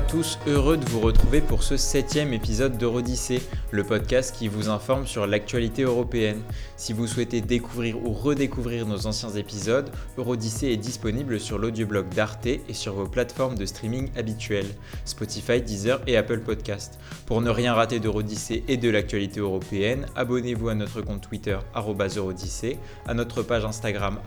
Tous, 0.00 0.40
heureux 0.48 0.76
de 0.76 0.84
vous 0.86 0.98
retrouver 0.98 1.40
pour 1.40 1.62
ce 1.62 1.76
septième 1.76 2.32
épisode 2.32 2.76
d'Eurodyssée, 2.76 3.40
le 3.70 3.84
podcast 3.84 4.34
qui 4.36 4.48
vous 4.48 4.68
informe 4.68 5.06
sur 5.06 5.24
l'actualité 5.24 5.82
européenne. 5.82 6.42
Si 6.76 6.92
vous 6.92 7.06
souhaitez 7.06 7.40
découvrir 7.40 8.04
ou 8.04 8.12
redécouvrir 8.12 8.86
nos 8.86 9.06
anciens 9.06 9.30
épisodes, 9.30 9.90
Eurodyssée 10.18 10.72
est 10.72 10.76
disponible 10.76 11.38
sur 11.38 11.58
l'audioblog 11.58 12.08
d'Arte 12.08 12.46
et 12.46 12.64
sur 12.72 12.94
vos 12.94 13.06
plateformes 13.06 13.56
de 13.56 13.66
streaming 13.66 14.10
habituelles, 14.16 14.66
Spotify, 15.04 15.62
Deezer 15.62 16.00
et 16.08 16.16
Apple 16.16 16.40
Podcast. 16.40 16.98
Pour 17.26 17.40
ne 17.40 17.50
rien 17.50 17.72
rater 17.72 18.00
d'Eurodyssée 18.00 18.64
et 18.66 18.76
de 18.76 18.90
l'actualité 18.90 19.38
européenne, 19.38 20.06
abonnez-vous 20.16 20.70
à 20.70 20.74
notre 20.74 21.02
compte 21.02 21.20
Twitter 21.20 21.58
Eurodyssée, 21.76 22.78
à 23.06 23.14
notre 23.14 23.42
page 23.42 23.64
Instagram 23.64 24.18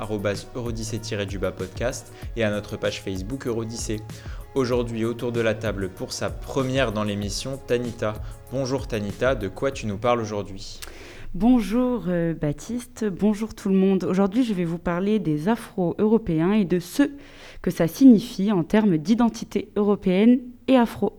Eurodyssée-du-bas 0.56 1.52
podcast 1.52 2.14
et 2.38 2.44
à 2.46 2.52
notre 2.52 2.78
page 2.78 3.02
Facebook 3.02 3.48
Eurodyssée. 3.48 4.00
Aujourd'hui 4.58 5.06
autour 5.06 5.32
de 5.32 5.40
la 5.40 5.54
table 5.54 5.88
pour 5.88 6.12
sa 6.12 6.32
première 6.32 6.92
dans 6.92 7.04
l'émission, 7.04 7.60
Tanita. 7.68 8.16
Bonjour 8.52 8.88
Tanita, 8.88 9.36
de 9.36 9.50
quoi 9.50 9.70
tu 9.70 9.86
nous 9.86 10.00
parles 10.00 10.20
aujourd'hui? 10.20 10.80
Bonjour 11.36 12.06
euh, 12.08 12.34
Baptiste, 12.34 13.06
bonjour 13.06 13.54
tout 13.54 13.70
le 13.70 13.76
monde. 13.76 14.04
Aujourd'hui 14.04 14.44
je 14.44 14.56
vais 14.56 14.66
vous 14.66 14.80
parler 14.80 15.20
des 15.20 15.48
afro-européens 15.48 16.54
et 16.54 16.66
de 16.66 16.80
ce 16.80 17.04
que 17.62 17.70
ça 17.70 17.88
signifie 17.88 18.52
en 18.52 18.64
termes 18.64 18.98
d'identité 18.98 19.70
européenne 19.76 20.40
et 20.68 20.76
afro. 20.76 21.14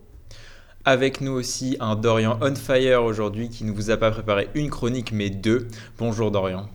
Avec 0.85 1.21
nous 1.21 1.31
aussi 1.31 1.77
un 1.79 1.95
Dorian 1.95 2.41
on 2.43 2.57
fire 2.57 3.05
aujourd'hui 3.05 3.51
qui 3.51 3.63
ne 3.63 3.71
vous 3.71 3.93
a 3.93 3.97
pas 3.97 4.11
préparé 4.11 4.49
une 4.57 4.69
chronique 4.69 5.13
mais 5.13 5.31
deux. 5.31 5.69
Bonjour 5.97 6.33
Dorian. 6.33 6.69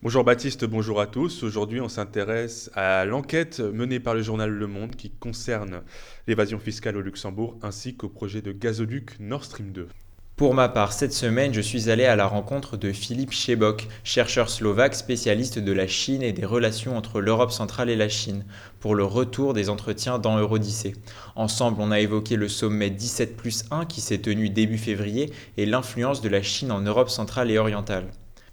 Bonjour 0.00 0.22
Baptiste, 0.22 0.64
bonjour 0.64 1.00
à 1.00 1.08
tous. 1.08 1.42
Aujourd'hui, 1.42 1.80
on 1.80 1.88
s'intéresse 1.88 2.70
à 2.74 3.04
l'enquête 3.04 3.58
menée 3.58 3.98
par 3.98 4.14
le 4.14 4.22
journal 4.22 4.48
Le 4.48 4.68
Monde 4.68 4.94
qui 4.94 5.10
concerne 5.10 5.82
l'évasion 6.28 6.60
fiscale 6.60 6.96
au 6.96 7.00
Luxembourg 7.00 7.58
ainsi 7.62 7.96
qu'au 7.96 8.08
projet 8.08 8.40
de 8.40 8.52
gazoduc 8.52 9.18
Nord 9.18 9.42
Stream 9.42 9.72
2. 9.72 9.88
Pour 10.36 10.54
ma 10.54 10.68
part, 10.68 10.92
cette 10.92 11.12
semaine, 11.12 11.52
je 11.52 11.60
suis 11.60 11.90
allé 11.90 12.04
à 12.04 12.14
la 12.14 12.28
rencontre 12.28 12.76
de 12.76 12.92
Philippe 12.92 13.32
Chebok, 13.32 13.88
chercheur 14.04 14.50
slovaque 14.50 14.94
spécialiste 14.94 15.58
de 15.58 15.72
la 15.72 15.88
Chine 15.88 16.22
et 16.22 16.32
des 16.32 16.46
relations 16.46 16.96
entre 16.96 17.20
l'Europe 17.20 17.50
centrale 17.50 17.90
et 17.90 17.96
la 17.96 18.08
Chine, 18.08 18.44
pour 18.78 18.94
le 18.94 19.02
retour 19.02 19.52
des 19.52 19.68
entretiens 19.68 20.20
dans 20.20 20.38
Eurodyssée. 20.38 20.94
Ensemble, 21.34 21.78
on 21.80 21.90
a 21.90 21.98
évoqué 21.98 22.36
le 22.36 22.46
sommet 22.46 22.90
17 22.90 23.36
plus 23.36 23.64
1 23.72 23.84
qui 23.84 24.00
s'est 24.00 24.18
tenu 24.18 24.48
début 24.48 24.78
février 24.78 25.32
et 25.56 25.66
l'influence 25.66 26.20
de 26.20 26.28
la 26.28 26.40
Chine 26.40 26.70
en 26.70 26.82
Europe 26.82 27.10
centrale 27.10 27.50
et 27.50 27.58
orientale. 27.58 28.06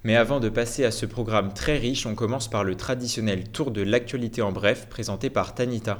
Mais 0.05 0.15
avant 0.15 0.39
de 0.39 0.49
passer 0.49 0.85
à 0.85 0.91
ce 0.91 1.07
programme 1.07 1.51
très 1.51 1.79
riche, 1.79 2.05
on 2.05 2.13
commence 2.13 2.47
par 2.47 2.63
le 2.63 2.75
traditionnel 2.75 3.49
tour 3.49 3.71
de 3.71 3.81
l'actualité 3.81 4.43
en 4.43 4.51
bref 4.51 4.85
présenté 4.87 5.31
par 5.31 5.55
Tanita. 5.55 5.99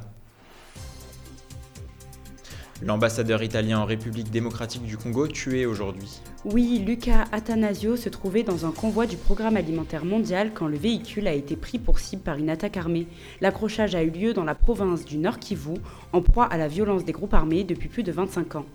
L'ambassadeur 2.83 3.41
italien 3.41 3.79
en 3.79 3.85
République 3.85 4.29
démocratique 4.29 4.83
du 4.83 4.95
Congo 4.95 5.27
tué 5.27 5.65
aujourd'hui. 5.65 6.21
Oui, 6.43 6.83
Luca 6.85 7.23
Atanasio 7.31 7.95
se 7.95 8.09
trouvait 8.09 8.43
dans 8.43 8.67
un 8.67 8.71
convoi 8.71 9.07
du 9.07 9.17
Programme 9.17 9.57
alimentaire 9.57 10.05
mondial 10.05 10.51
quand 10.53 10.67
le 10.67 10.77
véhicule 10.77 11.27
a 11.27 11.33
été 11.33 11.55
pris 11.55 11.79
pour 11.79 11.97
cible 11.97 12.21
par 12.21 12.37
une 12.37 12.51
attaque 12.51 12.77
armée. 12.77 13.07
L'accrochage 13.41 13.95
a 13.95 14.03
eu 14.03 14.11
lieu 14.11 14.33
dans 14.33 14.43
la 14.43 14.53
province 14.53 15.03
du 15.03 15.17
Nord 15.17 15.39
Kivu, 15.39 15.79
en 16.13 16.21
proie 16.21 16.45
à 16.45 16.57
la 16.57 16.67
violence 16.67 17.05
des 17.05 17.11
groupes 17.11 17.33
armés 17.33 17.63
depuis 17.63 17.89
plus 17.89 18.03
de 18.03 18.11
25 18.11 18.57
ans. 18.57 18.65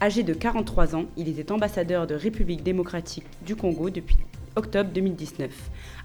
Âgé 0.00 0.22
de 0.22 0.32
43 0.32 0.96
ans, 0.96 1.04
il 1.18 1.28
était 1.28 1.52
ambassadeur 1.52 2.06
de 2.06 2.14
République 2.14 2.62
démocratique 2.62 3.26
du 3.44 3.54
Congo 3.54 3.90
depuis 3.90 4.16
octobre 4.58 4.90
2019, 4.92 5.50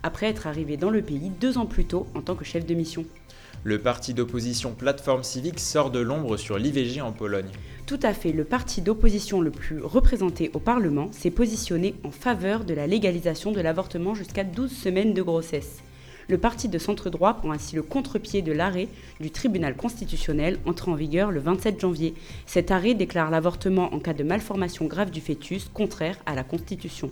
après 0.04 0.28
être 0.28 0.48
arrivé 0.48 0.78
dans 0.78 0.92
le 0.92 1.02
pays 1.02 1.32
deux 1.42 1.58
ans 1.58 1.66
plus 1.66 1.86
tôt 1.86 2.08
en 2.16 2.22
tant 2.22 2.36
que 2.36 2.46
chef 2.46 2.66
de 2.66 2.74
mission. 2.76 3.04
Le 3.64 3.80
parti 3.80 4.14
d'opposition 4.14 4.74
Plateforme 4.74 5.24
Civique 5.24 5.60
sort 5.60 5.90
de 5.90 6.00
l'ombre 6.00 6.38
sur 6.38 6.58
l'IVG 6.58 7.02
en 7.02 7.12
Pologne. 7.12 7.50
Tout 7.88 8.00
à 8.04 8.14
fait, 8.14 8.32
le 8.32 8.44
parti 8.44 8.82
d'opposition 8.82 9.42
le 9.42 9.52
plus 9.52 9.82
représenté 9.82 10.52
au 10.54 10.60
Parlement 10.60 11.10
s'est 11.12 11.32
positionné 11.32 11.96
en 12.04 12.12
faveur 12.12 12.64
de 12.64 12.74
la 12.74 12.88
légalisation 12.88 13.52
de 13.52 13.62
l'avortement 13.62 14.14
jusqu'à 14.14 14.44
12 14.44 14.72
semaines 14.72 15.14
de 15.14 15.22
grossesse. 15.22 15.80
Le 16.30 16.38
parti 16.38 16.70
de 16.70 16.78
centre 16.78 17.10
droit 17.10 17.34
prend 17.34 17.52
ainsi 17.52 17.76
le 17.76 17.84
contre-pied 17.84 18.42
de 18.42 18.52
l'arrêt 18.52 18.88
du 19.20 19.32
tribunal 19.32 19.76
constitutionnel 19.76 20.58
entré 20.66 20.92
en 20.92 20.96
vigueur 20.96 21.32
le 21.32 21.40
27 21.40 21.80
janvier. 21.80 22.14
Cet 22.46 22.72
arrêt 22.72 22.94
déclare 22.94 23.32
l'avortement 23.32 23.94
en 23.94 24.00
cas 24.00 24.14
de 24.14 24.24
malformation 24.24 24.86
grave 24.86 25.12
du 25.12 25.22
fœtus 25.22 25.70
contraire 25.74 26.18
à 26.26 26.36
la 26.36 26.44
Constitution. 26.44 27.12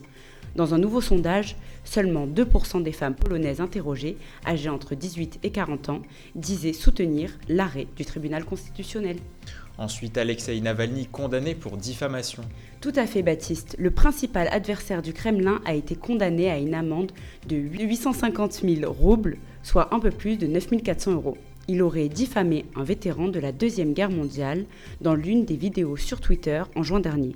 Dans 0.56 0.74
un 0.74 0.78
nouveau 0.78 1.02
sondage, 1.02 1.56
seulement 1.84 2.28
2% 2.28 2.84
des 2.84 2.92
femmes 2.92 3.16
polonaises 3.16 3.62
interrogées, 3.62 4.18
âgées 4.46 4.70
entre 4.70 4.96
18 4.96 5.40
et 5.44 5.52
40 5.52 5.90
ans, 5.90 6.02
disaient 6.36 6.74
soutenir 6.74 7.32
l'arrêt 7.48 7.88
du 7.96 8.06
tribunal 8.06 8.44
constitutionnel. 8.44 9.18
Ensuite, 9.78 10.18
Alexei 10.18 10.60
Navalny 10.60 11.08
condamné 11.08 11.56
pour 11.56 11.78
diffamation. 11.78 12.44
Tout 12.82 12.92
à 12.96 13.08
fait, 13.08 13.24
Baptiste. 13.24 13.76
Le 13.80 13.92
principal 13.92 14.48
adversaire 14.52 15.02
du 15.02 15.14
Kremlin 15.14 15.62
a 15.66 15.74
été 15.74 15.96
condamné 15.96 16.52
à 16.52 16.60
une 16.60 16.74
amende 16.74 17.12
de 17.48 17.56
850 17.56 18.62
000 18.64 18.92
roubles, 18.92 19.38
soit 19.64 19.94
un 19.94 20.00
peu 20.00 20.12
plus 20.12 20.38
de 20.38 20.48
9 20.48 20.84
400 20.84 21.14
euros. 21.14 21.38
Il 21.68 21.82
aurait 21.82 22.10
diffamé 22.10 22.66
un 22.76 22.84
vétéran 22.84 23.28
de 23.28 23.40
la 23.40 23.52
Deuxième 23.52 23.94
Guerre 23.94 24.12
mondiale 24.12 24.66
dans 25.00 25.16
l'une 25.16 25.46
des 25.46 25.56
vidéos 25.56 25.96
sur 25.96 26.20
Twitter 26.20 26.62
en 26.76 26.84
juin 26.84 27.00
dernier. 27.00 27.36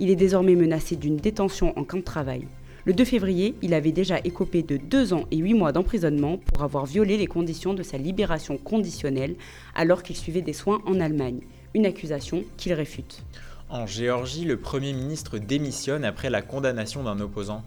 Il 0.00 0.10
est 0.10 0.16
désormais 0.16 0.54
menacé 0.54 0.94
d'une 0.94 1.16
détention 1.16 1.76
en 1.76 1.82
camp 1.82 1.98
de 1.98 2.02
travail. 2.02 2.46
Le 2.84 2.94
2 2.94 3.04
février, 3.04 3.56
il 3.62 3.74
avait 3.74 3.90
déjà 3.90 4.20
écopé 4.22 4.62
de 4.62 4.76
deux 4.76 5.12
ans 5.12 5.24
et 5.32 5.36
huit 5.38 5.54
mois 5.54 5.72
d'emprisonnement 5.72 6.38
pour 6.38 6.62
avoir 6.62 6.86
violé 6.86 7.16
les 7.16 7.26
conditions 7.26 7.74
de 7.74 7.82
sa 7.82 7.98
libération 7.98 8.58
conditionnelle 8.58 9.34
alors 9.74 10.04
qu'il 10.04 10.16
suivait 10.16 10.40
des 10.40 10.52
soins 10.52 10.80
en 10.86 11.00
Allemagne, 11.00 11.40
une 11.74 11.84
accusation 11.84 12.44
qu'il 12.56 12.74
réfute. 12.74 13.24
En 13.68 13.86
Géorgie, 13.86 14.44
le 14.44 14.56
Premier 14.56 14.92
ministre 14.92 15.38
démissionne 15.38 16.04
après 16.04 16.30
la 16.30 16.42
condamnation 16.42 17.02
d'un 17.02 17.18
opposant. 17.18 17.64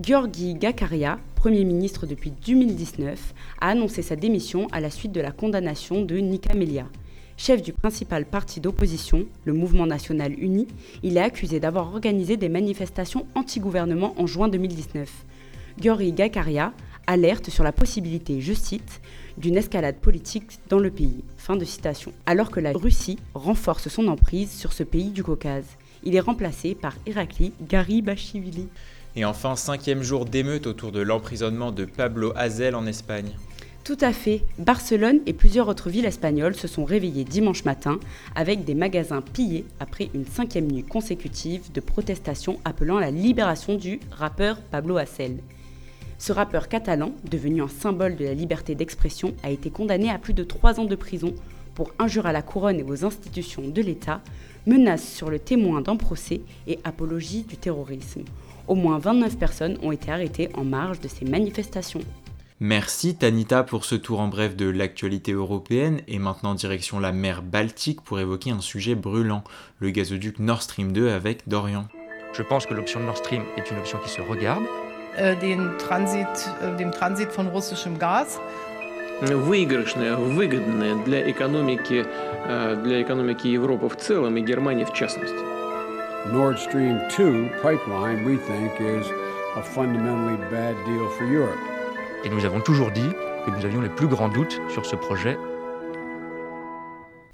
Georgi 0.00 0.54
Gakaria, 0.54 1.18
Premier 1.34 1.64
ministre 1.64 2.06
depuis 2.06 2.32
2019, 2.46 3.34
a 3.60 3.68
annoncé 3.68 4.00
sa 4.00 4.14
démission 4.16 4.68
à 4.70 4.80
la 4.80 4.90
suite 4.90 5.12
de 5.12 5.20
la 5.20 5.32
condamnation 5.32 6.02
de 6.02 6.16
Nika 6.18 6.54
Melia. 6.54 6.86
Chef 7.36 7.62
du 7.62 7.72
principal 7.72 8.24
parti 8.24 8.60
d'opposition, 8.60 9.26
le 9.44 9.52
Mouvement 9.52 9.86
national 9.86 10.32
uni, 10.38 10.68
il 11.02 11.16
est 11.16 11.20
accusé 11.20 11.58
d'avoir 11.58 11.88
organisé 11.88 12.36
des 12.36 12.48
manifestations 12.48 13.26
anti-gouvernement 13.34 14.14
en 14.18 14.26
juin 14.26 14.48
2019. 14.48 15.10
Gyori 15.80 16.12
Gakaria 16.12 16.72
alerte 17.06 17.50
sur 17.50 17.64
la 17.64 17.72
possibilité, 17.72 18.40
je 18.40 18.52
cite, 18.52 19.00
d'une 19.36 19.56
escalade 19.56 19.96
politique 19.96 20.58
dans 20.68 20.78
le 20.78 20.90
pays. 20.90 21.24
Fin 21.36 21.56
de 21.56 21.64
citation. 21.64 22.12
Alors 22.24 22.50
que 22.50 22.60
la 22.60 22.72
Russie 22.72 23.18
renforce 23.34 23.88
son 23.88 24.06
emprise 24.06 24.52
sur 24.52 24.72
ce 24.72 24.84
pays 24.84 25.10
du 25.10 25.24
Caucase. 25.24 25.66
Il 26.04 26.14
est 26.14 26.20
remplacé 26.20 26.74
par 26.74 26.94
Irakli 27.06 27.52
Garibashvili. 27.68 28.68
Et 29.16 29.24
enfin, 29.24 29.56
cinquième 29.56 30.02
jour 30.02 30.24
d'émeute 30.24 30.66
autour 30.66 30.92
de 30.92 31.00
l'emprisonnement 31.00 31.72
de 31.72 31.84
Pablo 31.84 32.32
Hazel 32.36 32.74
en 32.74 32.86
Espagne. 32.86 33.32
Tout 33.84 33.98
à 34.00 34.14
fait. 34.14 34.40
Barcelone 34.58 35.20
et 35.26 35.34
plusieurs 35.34 35.68
autres 35.68 35.90
villes 35.90 36.06
espagnoles 36.06 36.54
se 36.54 36.66
sont 36.66 36.86
réveillées 36.86 37.24
dimanche 37.24 37.66
matin 37.66 38.00
avec 38.34 38.64
des 38.64 38.74
magasins 38.74 39.20
pillés 39.20 39.66
après 39.78 40.08
une 40.14 40.24
cinquième 40.24 40.72
nuit 40.72 40.84
consécutive 40.84 41.70
de 41.70 41.80
protestations 41.80 42.58
appelant 42.64 42.98
la 42.98 43.10
libération 43.10 43.74
du 43.74 44.00
rappeur 44.10 44.56
Pablo 44.70 44.96
Hasél. 44.96 45.36
Ce 46.16 46.32
rappeur 46.32 46.70
catalan, 46.70 47.12
devenu 47.30 47.60
un 47.60 47.68
symbole 47.68 48.16
de 48.16 48.24
la 48.24 48.32
liberté 48.32 48.74
d'expression, 48.74 49.34
a 49.42 49.50
été 49.50 49.68
condamné 49.68 50.08
à 50.08 50.18
plus 50.18 50.32
de 50.32 50.44
trois 50.44 50.80
ans 50.80 50.86
de 50.86 50.96
prison 50.96 51.34
pour 51.74 51.92
injure 51.98 52.24
à 52.24 52.32
la 52.32 52.40
couronne 52.40 52.80
et 52.80 52.84
aux 52.84 53.04
institutions 53.04 53.68
de 53.68 53.82
l'État, 53.82 54.22
menace 54.66 55.06
sur 55.06 55.28
le 55.28 55.38
témoin 55.38 55.82
d'un 55.82 55.96
procès 55.96 56.40
et 56.66 56.78
apologie 56.84 57.42
du 57.42 57.58
terrorisme. 57.58 58.22
Au 58.66 58.76
moins 58.76 58.98
29 58.98 59.36
personnes 59.36 59.76
ont 59.82 59.92
été 59.92 60.10
arrêtées 60.10 60.48
en 60.54 60.64
marge 60.64 61.00
de 61.00 61.08
ces 61.08 61.26
manifestations. 61.26 62.00
Merci 62.61 63.15
Tanita 63.15 63.63
pour 63.63 63.85
ce 63.85 63.95
tour 63.95 64.19
en 64.19 64.27
bref 64.27 64.57
de 64.57 64.69
l'actualité 64.69 65.31
européenne 65.31 66.01
et 66.09 66.19
maintenant 66.19 66.55
direction 66.55 66.99
la 66.99 67.13
mer 67.13 67.41
Baltique 67.41 68.01
pour 68.01 68.19
évoquer 68.19 68.51
un 68.51 68.59
sujet 68.59 68.95
brûlant, 68.95 69.45
le 69.79 69.91
gazoduc 69.91 70.39
Nord 70.39 70.61
Stream 70.61 70.91
2 70.91 71.09
avec 71.09 71.47
Dorian. 71.47 71.87
Je 72.33 72.43
pense 72.43 72.65
que 72.65 72.73
l'option 72.73 72.99
Nord 72.99 73.17
Stream 73.17 73.43
est 73.55 73.71
une 73.71 73.77
option 73.77 73.97
qui 73.99 74.09
se 74.09 74.21
regarde. 74.21 74.63
Äh, 75.17 75.35
den 75.37 75.71
Transit, 75.77 76.27
äh, 76.61 76.75
dem 76.77 76.91
Transit 76.91 77.31
von 77.31 77.47
russischem 77.47 77.97
Gas. 77.97 78.39
выигрышная, 79.21 80.15
выгодная 80.15 80.95
для 81.03 81.29
экономики, 81.29 82.05
э, 82.45 82.81
для 82.83 83.01
экономики 83.01 83.47
Европы 83.47 83.89
в 83.89 83.97
целом 83.97 84.37
и 84.37 84.41
Германии 84.41 84.85
в 84.85 84.93
частности. 84.93 85.43
Nord 86.31 86.57
Stream 86.57 86.99
2 87.09 87.49
pipeline, 87.61 88.25
we 88.25 88.37
think, 88.37 88.79
is 88.79 89.07
a 89.55 89.61
fundamentally 89.61 90.37
bad 90.51 90.75
deal 90.85 91.09
for 91.17 91.25
Europe. 91.25 91.72
Et 92.24 92.30
nous 92.30 92.46
avons 92.46 92.60
toujours 92.60 92.90
dit 92.90 93.10
que 93.44 93.50
nous 93.50 93.66
avions 93.66 93.82
les 93.82 93.90
plus 93.90 94.08
grands 94.08 94.30
doutes 94.30 94.58
sur 94.70 94.86
ce 94.86 94.96
projet. 94.96 95.36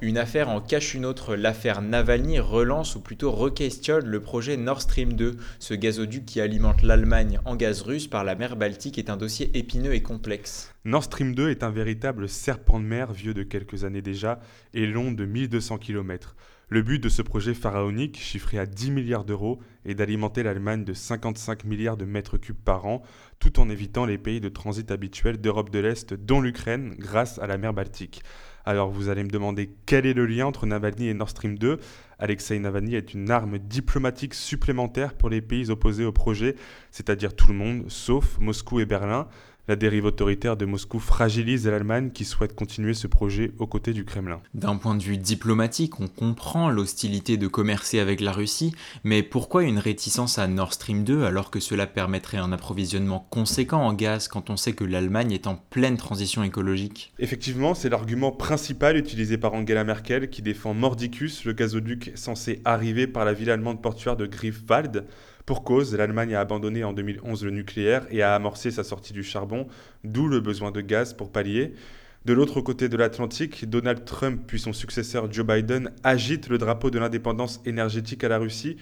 Une 0.00 0.18
affaire 0.18 0.48
en 0.48 0.60
cache 0.60 0.94
une 0.94 1.04
autre. 1.04 1.36
L'affaire 1.36 1.80
Navalny 1.80 2.40
relance 2.40 2.96
ou 2.96 3.00
plutôt 3.00 3.30
re-questionne 3.30 4.06
le 4.06 4.20
projet 4.20 4.56
Nord 4.56 4.80
Stream 4.80 5.12
2. 5.12 5.36
Ce 5.60 5.74
gazoduc 5.74 6.24
qui 6.24 6.40
alimente 6.40 6.82
l'Allemagne 6.82 7.38
en 7.44 7.54
gaz 7.54 7.82
russe 7.82 8.08
par 8.08 8.24
la 8.24 8.34
mer 8.34 8.56
Baltique 8.56 8.98
est 8.98 9.10
un 9.10 9.16
dossier 9.16 9.56
épineux 9.56 9.94
et 9.94 10.02
complexe. 10.02 10.74
Nord 10.84 11.04
Stream 11.04 11.36
2 11.36 11.50
est 11.50 11.62
un 11.62 11.70
véritable 11.70 12.28
serpent 12.28 12.80
de 12.80 12.84
mer 12.84 13.12
vieux 13.12 13.34
de 13.34 13.44
quelques 13.44 13.84
années 13.84 14.02
déjà 14.02 14.40
et 14.74 14.86
long 14.86 15.12
de 15.12 15.24
1200 15.24 15.78
km. 15.78 16.34
Le 16.72 16.82
but 16.82 17.02
de 17.02 17.08
ce 17.08 17.20
projet 17.20 17.52
pharaonique, 17.52 18.16
chiffré 18.16 18.56
à 18.56 18.64
10 18.64 18.92
milliards 18.92 19.24
d'euros, 19.24 19.58
est 19.84 19.96
d'alimenter 19.96 20.44
l'Allemagne 20.44 20.84
de 20.84 20.94
55 20.94 21.64
milliards 21.64 21.96
de 21.96 22.04
mètres 22.04 22.38
cubes 22.38 22.54
par 22.54 22.86
an, 22.86 23.02
tout 23.40 23.58
en 23.58 23.68
évitant 23.68 24.06
les 24.06 24.18
pays 24.18 24.40
de 24.40 24.48
transit 24.48 24.88
habituels 24.92 25.40
d'Europe 25.40 25.70
de 25.70 25.80
l'Est, 25.80 26.14
dont 26.14 26.40
l'Ukraine, 26.40 26.94
grâce 26.96 27.40
à 27.40 27.48
la 27.48 27.58
mer 27.58 27.74
Baltique. 27.74 28.22
Alors 28.64 28.88
vous 28.88 29.08
allez 29.08 29.24
me 29.24 29.30
demander 29.30 29.74
quel 29.84 30.06
est 30.06 30.14
le 30.14 30.26
lien 30.26 30.46
entre 30.46 30.64
Navalny 30.64 31.08
et 31.08 31.14
Nord 31.14 31.30
Stream 31.30 31.58
2 31.58 31.80
Alexei 32.20 32.58
Navalny 32.58 32.94
est 32.94 33.14
une 33.14 33.30
arme 33.30 33.58
diplomatique 33.58 34.34
supplémentaire 34.34 35.14
pour 35.14 35.28
les 35.28 35.40
pays 35.40 35.70
opposés 35.70 36.04
au 36.04 36.12
projet, 36.12 36.54
c'est-à-dire 36.92 37.34
tout 37.34 37.48
le 37.48 37.54
monde, 37.54 37.86
sauf 37.88 38.38
Moscou 38.38 38.78
et 38.78 38.86
Berlin. 38.86 39.26
La 39.70 39.76
dérive 39.76 40.06
autoritaire 40.06 40.56
de 40.56 40.64
Moscou 40.64 40.98
fragilise 40.98 41.68
l'Allemagne 41.68 42.10
qui 42.10 42.24
souhaite 42.24 42.56
continuer 42.56 42.92
ce 42.92 43.06
projet 43.06 43.52
aux 43.60 43.68
côtés 43.68 43.92
du 43.92 44.04
Kremlin. 44.04 44.40
D'un 44.52 44.74
point 44.74 44.96
de 44.96 45.02
vue 45.04 45.16
diplomatique, 45.16 46.00
on 46.00 46.08
comprend 46.08 46.70
l'hostilité 46.70 47.36
de 47.36 47.46
commercer 47.46 48.00
avec 48.00 48.20
la 48.20 48.32
Russie, 48.32 48.74
mais 49.04 49.22
pourquoi 49.22 49.62
une 49.62 49.78
réticence 49.78 50.40
à 50.40 50.48
Nord 50.48 50.72
Stream 50.72 51.04
2 51.04 51.22
alors 51.22 51.52
que 51.52 51.60
cela 51.60 51.86
permettrait 51.86 52.38
un 52.38 52.50
approvisionnement 52.50 53.28
conséquent 53.30 53.86
en 53.86 53.92
gaz 53.92 54.26
quand 54.26 54.50
on 54.50 54.56
sait 54.56 54.72
que 54.72 54.82
l'Allemagne 54.82 55.30
est 55.30 55.46
en 55.46 55.54
pleine 55.54 55.96
transition 55.96 56.42
écologique? 56.42 57.12
Effectivement, 57.20 57.74
c'est 57.74 57.90
l'argument 57.90 58.32
principal 58.32 58.96
utilisé 58.96 59.38
par 59.38 59.54
Angela 59.54 59.84
Merkel 59.84 60.30
qui 60.30 60.42
défend 60.42 60.74
Mordicus, 60.74 61.44
le 61.44 61.52
gazoduc 61.52 62.10
censé 62.16 62.60
arriver 62.64 63.06
par 63.06 63.24
la 63.24 63.34
ville 63.34 63.52
allemande 63.52 63.80
portuaire 63.80 64.16
de 64.16 64.26
Greifswald. 64.26 65.06
Pour 65.46 65.64
cause, 65.64 65.94
l'Allemagne 65.94 66.34
a 66.34 66.40
abandonné 66.40 66.84
en 66.84 66.92
2011 66.92 67.44
le 67.44 67.50
nucléaire 67.50 68.06
et 68.10 68.22
a 68.22 68.34
amorcé 68.34 68.70
sa 68.70 68.84
sortie 68.84 69.12
du 69.12 69.22
charbon, 69.22 69.66
d'où 70.04 70.28
le 70.28 70.40
besoin 70.40 70.70
de 70.70 70.80
gaz 70.80 71.14
pour 71.14 71.32
pallier. 71.32 71.74
De 72.26 72.34
l'autre 72.34 72.60
côté 72.60 72.90
de 72.90 72.96
l'Atlantique, 72.98 73.68
Donald 73.68 74.04
Trump 74.04 74.42
puis 74.46 74.60
son 74.60 74.74
successeur 74.74 75.32
Joe 75.32 75.46
Biden 75.46 75.90
agitent 76.04 76.48
le 76.48 76.58
drapeau 76.58 76.90
de 76.90 76.98
l'indépendance 76.98 77.62
énergétique 77.64 78.22
à 78.24 78.28
la 78.28 78.38
Russie. 78.38 78.76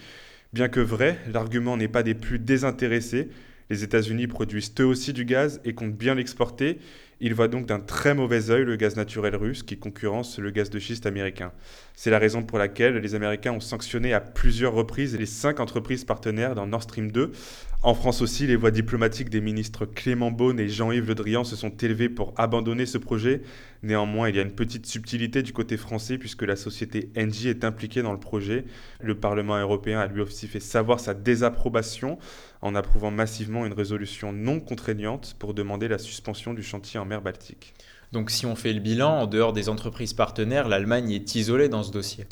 Bien 0.51 0.67
que 0.67 0.81
vrai, 0.81 1.17
l'argument 1.31 1.77
n'est 1.77 1.87
pas 1.87 2.03
des 2.03 2.15
plus 2.15 2.37
désintéressés. 2.37 3.29
Les 3.69 3.83
États-Unis 3.83 4.27
produisent 4.27 4.73
eux 4.79 4.85
aussi 4.85 5.13
du 5.13 5.23
gaz 5.23 5.61
et 5.63 5.73
comptent 5.73 5.95
bien 5.95 6.15
l'exporter. 6.15 6.79
Il 7.21 7.33
voit 7.33 7.49
donc 7.49 7.65
d'un 7.65 7.81
très 7.81 8.13
mauvais 8.13 8.49
œil 8.49 8.63
le 8.63 8.77
gaz 8.77 8.95
naturel 8.95 9.35
russe 9.35 9.61
qui 9.61 9.77
concurrence 9.77 10.39
le 10.39 10.51
gaz 10.51 10.69
de 10.69 10.79
schiste 10.79 11.05
américain. 11.05 11.51
C'est 11.93 12.11
la 12.11 12.17
raison 12.17 12.43
pour 12.43 12.57
laquelle 12.57 12.95
les 12.95 13.13
Américains 13.13 13.51
ont 13.51 13.59
sanctionné 13.59 14.13
à 14.13 14.21
plusieurs 14.21 14.73
reprises 14.73 15.17
les 15.17 15.25
cinq 15.25 15.59
entreprises 15.59 16.05
partenaires 16.05 16.55
dans 16.55 16.65
Nord 16.65 16.83
Stream 16.83 17.11
2. 17.11 17.33
En 17.81 17.93
France 17.93 18.21
aussi, 18.21 18.45
les 18.45 18.57
voix 18.57 18.71
diplomatiques 18.71 19.29
des 19.29 19.39
ministres 19.39 19.85
Clément 19.85 20.31
Beaune 20.31 20.59
et 20.59 20.67
Jean-Yves 20.67 21.07
Le 21.07 21.15
Drian 21.15 21.45
se 21.45 21.55
sont 21.55 21.69
élevées 21.69 22.09
pour 22.09 22.33
abandonner 22.35 22.85
ce 22.85 22.97
projet. 22.97 23.41
Néanmoins, 23.83 24.27
il 24.27 24.35
y 24.35 24.39
a 24.39 24.41
une 24.41 24.51
petite 24.51 24.85
subtilité 24.85 25.43
du 25.43 25.53
côté 25.53 25.77
français 25.77 26.17
puisque 26.17 26.43
la 26.43 26.57
société 26.57 27.09
Engie 27.17 27.47
est 27.47 27.63
impliquée 27.63 28.01
dans 28.01 28.11
le 28.11 28.19
projet. 28.19 28.65
Le 29.01 29.15
Parlement 29.15 29.57
européen 29.57 29.99
a 29.99 30.07
lui 30.07 30.19
aussi 30.19 30.47
fait 30.47 30.59
savoir 30.59 30.99
sa 30.99 31.13
désapprobation 31.13 32.17
en 32.61 32.75
approuvant 32.75 33.11
massivement 33.11 33.65
une 33.65 33.71
résolution 33.71 34.33
non 34.33 34.59
contraignante 34.59 35.37
pour 35.39 35.53
demander 35.53 35.87
la 35.87 35.97
suspension 35.97 36.53
du 36.53 36.63
chantier 36.63 36.99
en 36.99 37.05
mer 37.09 37.21
Baltique. 37.21 37.73
Donc 38.11 38.31
si 38.31 38.45
on 38.45 38.55
fait 38.55 38.73
le 38.73 38.79
bilan, 38.79 39.21
en 39.21 39.27
dehors 39.27 39.53
des 39.53 39.67
entreprises 39.67 40.13
partenaires, 40.13 40.67
l'Allemagne 40.69 41.11
est 41.11 41.35
isolée 41.35 41.69
dans 41.69 41.83
ce 41.83 41.91
dossier. 41.91 42.25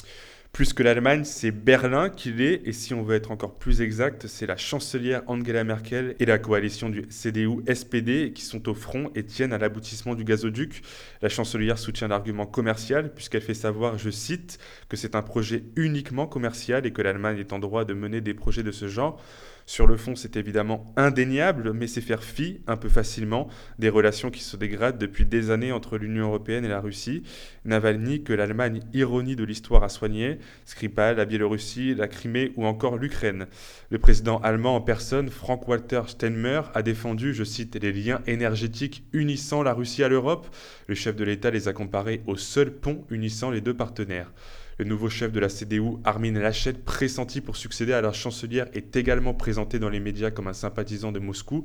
Plus 0.54 0.74
que 0.74 0.82
l'Allemagne, 0.82 1.24
c'est 1.24 1.52
Berlin 1.52 2.10
qui 2.10 2.32
l'est, 2.32 2.62
et 2.66 2.72
si 2.72 2.96
on 2.96 3.04
veut 3.04 3.16
être 3.16 3.30
encore 3.30 3.54
plus 3.56 3.82
exact, 3.82 4.26
c'est 4.26 4.48
la 4.48 4.58
chancelière 4.58 5.22
Angela 5.28 5.64
Merkel 5.64 6.16
et 6.20 6.26
la 6.26 6.40
coalition 6.40 6.90
du 6.90 7.06
CDU-SPD 7.10 8.34
qui 8.34 8.42
sont 8.42 8.68
au 8.68 8.74
front 8.74 9.12
et 9.14 9.24
tiennent 9.24 9.54
à 9.54 9.60
l'aboutissement 9.60 10.16
du 10.16 10.24
gazoduc. 10.24 10.82
La 11.22 11.30
chancelière 11.30 11.78
soutient 11.78 12.08
l'argument 12.08 12.48
commercial, 12.48 13.14
puisqu'elle 13.14 13.44
fait 13.44 13.54
savoir, 13.54 14.00
je 14.00 14.10
cite, 14.10 14.58
que 14.90 14.98
c'est 14.98 15.14
un 15.14 15.22
projet 15.22 15.64
uniquement 15.76 16.26
commercial 16.26 16.88
et 16.88 16.92
que 16.92 17.04
l'Allemagne 17.04 17.38
est 17.38 17.54
en 17.54 17.60
droit 17.60 17.86
de 17.86 17.94
mener 17.94 18.22
des 18.22 18.34
projets 18.34 18.64
de 18.64 18.72
ce 18.72 18.88
genre. 18.88 19.22
Sur 19.70 19.86
le 19.86 19.98
fond, 19.98 20.16
c'est 20.16 20.38
évidemment 20.38 20.94
indéniable, 20.96 21.74
mais 21.74 21.88
c'est 21.88 22.00
faire 22.00 22.24
fi 22.24 22.62
un 22.68 22.78
peu 22.78 22.88
facilement 22.88 23.50
des 23.80 23.90
relations 23.90 24.32
qui 24.32 24.42
se 24.42 24.56
dégradent 24.56 24.98
depuis 24.98 25.26
des 25.26 25.52
années 25.52 25.74
entre 25.74 25.98
l'Union 25.98 26.28
européenne 26.28 26.64
et 26.64 26.70
la 26.70 26.80
Russie. 26.80 27.24
Navalny, 27.66 28.24
que 28.24 28.32
l'Allemagne, 28.32 28.80
ironie 28.94 29.36
de 29.36 29.44
l'histoire, 29.44 29.84
a 29.84 29.90
soigné, 29.90 30.40
Skripal, 30.64 31.18
la 31.18 31.26
Biélorussie, 31.26 31.96
la 31.96 32.08
Crimée 32.08 32.54
ou 32.56 32.66
encore 32.66 32.96
l'Ukraine. 32.96 33.48
Le 33.90 34.00
président 34.00 34.38
allemand 34.38 34.78
en 34.78 34.82
personne, 34.82 35.28
Frank-Walter 35.28 36.04
Steinmeier, 36.08 36.62
a 36.74 36.82
défendu, 36.82 37.34
je 37.34 37.44
cite, 37.44 37.76
les 37.76 37.92
liens 37.92 38.22
énergétiques 38.26 39.04
unissant 39.12 39.64
la 39.64 39.74
Russie 39.74 40.02
à 40.02 40.08
l'Europe. 40.08 40.48
Le 40.88 40.96
chef 40.96 41.18
de 41.18 41.26
l'État 41.26 41.52
les 41.52 41.68
a 41.68 41.74
comparés 41.74 42.22
au 42.26 42.38
seul 42.38 42.72
pont 42.72 43.04
unissant 43.10 43.52
les 43.52 43.60
deux 43.60 43.76
partenaires. 43.76 44.32
Le 44.80 44.86
nouveau 44.86 45.10
chef 45.10 45.32
de 45.32 45.40
la 45.40 45.50
CDU, 45.50 45.98
Armin 46.04 46.34
Laschet, 46.34 46.74
pressenti 46.74 47.42
pour 47.42 47.58
succéder 47.58 47.94
à 47.94 48.02
la 48.02 48.14
chancelière, 48.14 48.68
est 48.74 48.96
également 48.96 49.34
présenté 49.34 49.80
dans 49.80 49.90
les 49.90 50.00
médias 50.00 50.30
comme 50.30 50.48
un 50.48 50.54
sympathisant 50.54 51.12
de 51.12 51.18
Moscou. 51.18 51.64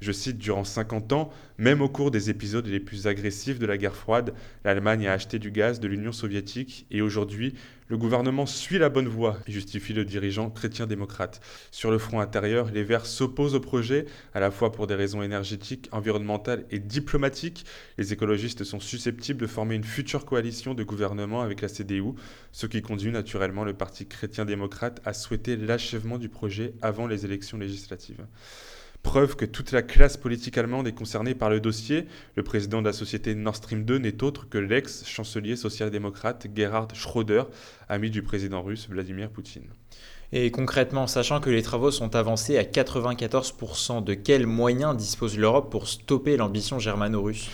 Je 0.00 0.12
cite, 0.12 0.38
durant 0.38 0.64
50 0.64 1.12
ans, 1.12 1.30
même 1.58 1.80
au 1.80 1.88
cours 1.88 2.10
des 2.10 2.30
épisodes 2.30 2.66
les 2.66 2.80
plus 2.80 3.06
agressifs 3.06 3.58
de 3.58 3.66
la 3.66 3.78
guerre 3.78 3.96
froide, 3.96 4.34
l'Allemagne 4.64 5.06
a 5.06 5.12
acheté 5.12 5.38
du 5.38 5.50
gaz 5.50 5.80
de 5.80 5.88
l'Union 5.88 6.12
soviétique 6.12 6.86
et 6.90 7.02
aujourd'hui, 7.02 7.54
le 7.88 7.96
gouvernement 7.96 8.46
suit 8.46 8.78
la 8.78 8.88
bonne 8.88 9.06
voie, 9.06 9.38
justifie 9.46 9.92
le 9.92 10.04
dirigeant 10.04 10.50
chrétien-démocrate. 10.50 11.40
Sur 11.70 11.92
le 11.92 11.98
front 11.98 12.18
intérieur, 12.18 12.70
les 12.72 12.82
Verts 12.82 13.06
s'opposent 13.06 13.54
au 13.54 13.60
projet, 13.60 14.06
à 14.34 14.40
la 14.40 14.50
fois 14.50 14.72
pour 14.72 14.88
des 14.88 14.96
raisons 14.96 15.22
énergétiques, 15.22 15.88
environnementales 15.92 16.64
et 16.72 16.80
diplomatiques. 16.80 17.64
Les 17.96 18.12
écologistes 18.12 18.64
sont 18.64 18.80
susceptibles 18.80 19.40
de 19.40 19.46
former 19.46 19.76
une 19.76 19.84
future 19.84 20.24
coalition 20.24 20.74
de 20.74 20.82
gouvernement 20.82 21.42
avec 21.42 21.60
la 21.60 21.68
CDU, 21.68 22.14
ce 22.50 22.66
qui 22.66 22.82
conduit 22.82 23.12
naturellement 23.12 23.62
le 23.62 23.74
parti 23.74 24.06
chrétien-démocrate 24.06 25.00
à 25.04 25.12
souhaiter 25.12 25.56
l'achèvement 25.56 26.18
du 26.18 26.28
projet 26.28 26.74
avant 26.82 27.06
les 27.06 27.24
élections 27.24 27.56
législatives. 27.56 28.26
Preuve 29.06 29.36
que 29.36 29.44
toute 29.44 29.70
la 29.70 29.82
classe 29.82 30.16
politique 30.16 30.58
allemande 30.58 30.88
est 30.88 30.92
concernée 30.92 31.36
par 31.36 31.48
le 31.48 31.60
dossier, 31.60 32.06
le 32.34 32.42
président 32.42 32.82
de 32.82 32.86
la 32.86 32.92
société 32.92 33.36
Nord 33.36 33.54
Stream 33.54 33.84
2 33.84 33.98
n'est 33.98 34.24
autre 34.24 34.48
que 34.48 34.58
l'ex-chancelier 34.58 35.54
social-démocrate 35.54 36.48
Gerhard 36.52 36.88
Schröder, 36.92 37.44
ami 37.88 38.10
du 38.10 38.22
président 38.22 38.62
russe 38.62 38.88
Vladimir 38.90 39.30
Poutine. 39.30 39.68
Et 40.32 40.50
concrètement, 40.50 41.06
sachant 41.06 41.40
que 41.40 41.50
les 41.50 41.62
travaux 41.62 41.92
sont 41.92 42.16
avancés 42.16 42.58
à 42.58 42.64
94%, 42.64 44.02
de 44.02 44.14
quels 44.14 44.48
moyens 44.48 44.96
dispose 44.96 45.38
l'Europe 45.38 45.70
pour 45.70 45.86
stopper 45.86 46.36
l'ambition 46.36 46.80
germano-russe? 46.80 47.48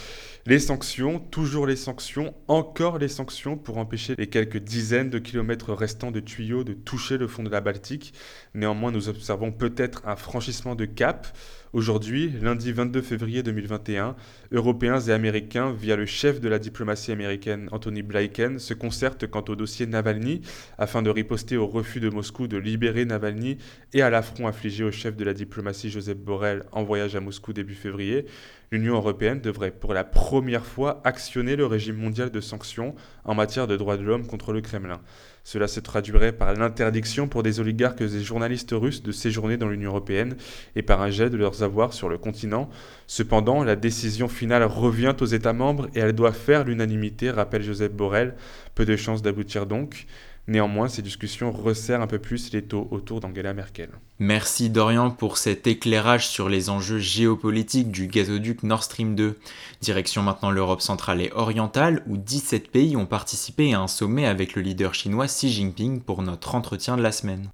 Les 0.45 0.59
sanctions, 0.59 1.21
toujours 1.21 1.67
les 1.67 1.77
sanctions, 1.77 2.35
encore 2.49 2.99
les 2.99 3.07
sanctions 3.07 3.57
pour 3.57 3.79
empêcher 3.79 4.15
les 4.19 4.27
quelques 4.27 4.59
dizaines 4.59 5.09
de 5.09 5.21
kilomètres 5.21 5.73
restants 5.73 6.11
de 6.11 6.19
tuyaux 6.19 6.65
de 6.65 6.73
toucher 6.73 7.17
le 7.17 7.29
fond 7.29 7.45
de 7.45 7.49
la 7.49 7.61
Baltique. 7.61 8.13
Néanmoins, 8.53 8.91
nous 8.91 9.09
observons 9.09 9.53
peut-être 9.53 10.03
un 10.05 10.17
franchissement 10.17 10.75
de 10.75 10.85
cap. 10.85 11.29
Aujourd'hui, 11.73 12.35
lundi 12.43 12.73
22 12.73 13.01
février 13.03 13.43
2021, 13.45 14.17
Européens 14.51 15.01
et 15.01 15.13
Américains, 15.13 15.73
via 15.73 15.95
le 15.95 16.07
chef 16.07 16.41
de 16.41 16.49
la 16.49 16.59
diplomatie 16.59 17.13
américaine 17.13 17.69
Anthony 17.71 18.03
Blinken, 18.03 18.59
se 18.59 18.75
concertent 18.75 19.27
quant 19.29 19.45
au 19.49 19.55
dossier 19.55 19.87
Navalny 19.87 20.43
afin 20.77 21.03
de 21.03 21.09
riposter 21.09 21.57
au 21.57 21.69
refus 21.69 22.01
de 22.01 22.11
Moscou 22.11 22.49
de 22.49 22.59
libérer 22.59 23.05
Navalny 23.05 23.59
et 23.95 24.03
à 24.03 24.11
l'affront 24.11 24.49
infligé 24.49 24.83
au 24.83 24.91
chef 24.91 25.17
de 25.17 25.25
la 25.25 25.35
diplomatie 25.35 25.89
Joseph 25.89 26.19
Borrell 26.19 26.65
en 26.73 26.83
voyage 26.83 27.15
à 27.15 27.21
Moscou 27.21 27.53
début 27.53 27.75
février. 27.75 28.27
L'Union 28.73 28.95
européenne 28.95 29.43
devrait 29.43 29.71
pour 29.71 29.93
la 29.93 30.03
première 30.03 30.65
fois 30.65 31.03
actionner 31.05 31.57
le 31.57 31.67
régime 31.67 31.97
mondial 31.97 32.31
de 32.31 32.41
sanctions 32.41 32.95
en 33.27 33.35
matière 33.35 33.67
de 33.67 33.77
droits 33.77 33.99
de 33.99 34.03
l'homme 34.03 34.27
contre 34.27 34.55
le 34.55 34.63
Kremlin. 34.63 35.03
Cela 35.45 35.69
se 35.69 35.79
traduirait 35.79 36.33
par 36.33 36.55
l'interdiction 36.55 37.29
pour 37.29 37.43
des 37.43 37.61
oligarques 37.61 38.01
et 38.01 38.09
journalistes 38.23 38.73
russes 38.73 39.03
de 39.03 39.13
séjourner 39.13 39.59
dans 39.59 39.69
l'Union 39.69 39.91
européenne 39.91 40.37
et 40.75 40.81
par 40.81 41.03
un 41.03 41.11
jet 41.11 41.29
de 41.29 41.37
leurs 41.37 41.63
avoirs 41.63 41.93
sur 41.93 42.09
le 42.09 42.17
continent. 42.17 42.71
Cependant, 43.07 43.63
la 43.63 43.77
décision 43.77 44.27
finale 44.27 44.65
revient 44.65 45.15
aux 45.21 45.27
États 45.27 45.53
membres 45.53 45.89
et 45.95 45.99
elle 45.99 46.15
doit 46.15 46.33
faire 46.33 46.65
l'unanimité, 46.65 47.31
rappelle 47.31 47.63
Joseph 47.63 47.93
Borrell. 47.93 48.37
Peu 48.75 48.87
de 48.87 48.97
chances 48.97 49.21
d'aboutir 49.21 49.67
donc. 49.67 50.07
Néanmoins, 50.49 50.89
ces 50.89 51.03
discussions 51.03 51.53
resserrent 51.53 52.01
un 52.01 52.09
peu 52.09 52.19
plus 52.19 52.53
les 52.53 52.63
taux 52.63 52.89
autour 52.91 53.21
d'Angela 53.21 53.55
Merkel. 53.55 53.91
Merci 54.19 54.71
Dorian 54.71 55.11
pour 55.11 55.39
cet 55.39 55.69
éclairage 55.69 56.27
sur 56.27 56.49
les 56.49 56.69
enjeux 56.69 56.99
géopolitiques 56.99 57.93
du 57.93 58.09
gazoduc 58.09 58.65
Nord 58.65 58.83
Stream 58.83 59.15
2. 59.15 59.39
Direction 59.81 60.23
maintenant 60.23 60.51
l'Europe 60.51 60.81
centrale 60.81 61.21
et 61.21 61.31
orientale 61.33 62.03
où 62.09 62.17
17 62.17 62.73
pays 62.73 62.97
ont 62.97 63.07
participé 63.07 63.73
à 63.73 63.81
un 63.81 63.89
sommet 63.89 64.27
avec 64.27 64.57
le 64.57 64.63
leader 64.63 64.95
chinois 64.95 65.27
Xi 65.27 65.49
Jinping 65.49 66.01
pour 66.01 66.23
notre 66.23 66.57
entretien 66.57 66.97
de 66.97 67.03
la 67.03 67.13
semaine. 67.13 67.49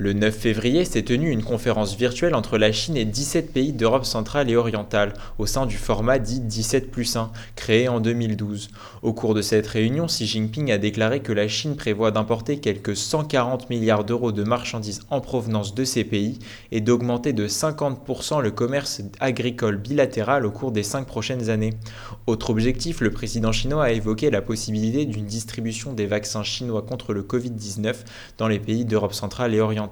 Le 0.00 0.14
9 0.14 0.34
février 0.34 0.86
s'est 0.86 1.02
tenue 1.02 1.28
une 1.28 1.42
conférence 1.42 1.94
virtuelle 1.94 2.34
entre 2.34 2.56
la 2.56 2.72
Chine 2.72 2.96
et 2.96 3.04
17 3.04 3.52
pays 3.52 3.74
d'Europe 3.74 4.06
centrale 4.06 4.48
et 4.48 4.56
orientale, 4.56 5.12
au 5.36 5.44
sein 5.44 5.66
du 5.66 5.76
format 5.76 6.18
dit 6.18 6.40
17 6.40 6.90
plus 6.90 7.16
1, 7.16 7.30
créé 7.54 7.86
en 7.86 8.00
2012. 8.00 8.70
Au 9.02 9.12
cours 9.12 9.34
de 9.34 9.42
cette 9.42 9.66
réunion, 9.66 10.06
Xi 10.06 10.26
Jinping 10.26 10.72
a 10.72 10.78
déclaré 10.78 11.20
que 11.20 11.34
la 11.34 11.48
Chine 11.48 11.76
prévoit 11.76 12.12
d'importer 12.12 12.60
quelques 12.60 12.96
140 12.96 13.68
milliards 13.68 14.06
d'euros 14.06 14.32
de 14.32 14.42
marchandises 14.42 15.02
en 15.10 15.20
provenance 15.20 15.74
de 15.74 15.84
ces 15.84 16.04
pays 16.04 16.38
et 16.72 16.80
d'augmenter 16.80 17.34
de 17.34 17.46
50% 17.46 18.40
le 18.40 18.52
commerce 18.52 19.02
agricole 19.20 19.76
bilatéral 19.76 20.46
au 20.46 20.50
cours 20.50 20.72
des 20.72 20.82
cinq 20.82 21.06
prochaines 21.06 21.50
années. 21.50 21.74
Autre 22.26 22.48
objectif, 22.48 23.02
le 23.02 23.10
président 23.10 23.52
chinois 23.52 23.84
a 23.84 23.90
évoqué 23.90 24.30
la 24.30 24.40
possibilité 24.40 25.04
d'une 25.04 25.26
distribution 25.26 25.92
des 25.92 26.06
vaccins 26.06 26.42
chinois 26.42 26.80
contre 26.80 27.12
le 27.12 27.22
Covid-19 27.22 27.96
dans 28.38 28.48
les 28.48 28.60
pays 28.60 28.86
d'Europe 28.86 29.12
centrale 29.12 29.54
et 29.54 29.60
orientale. 29.60 29.89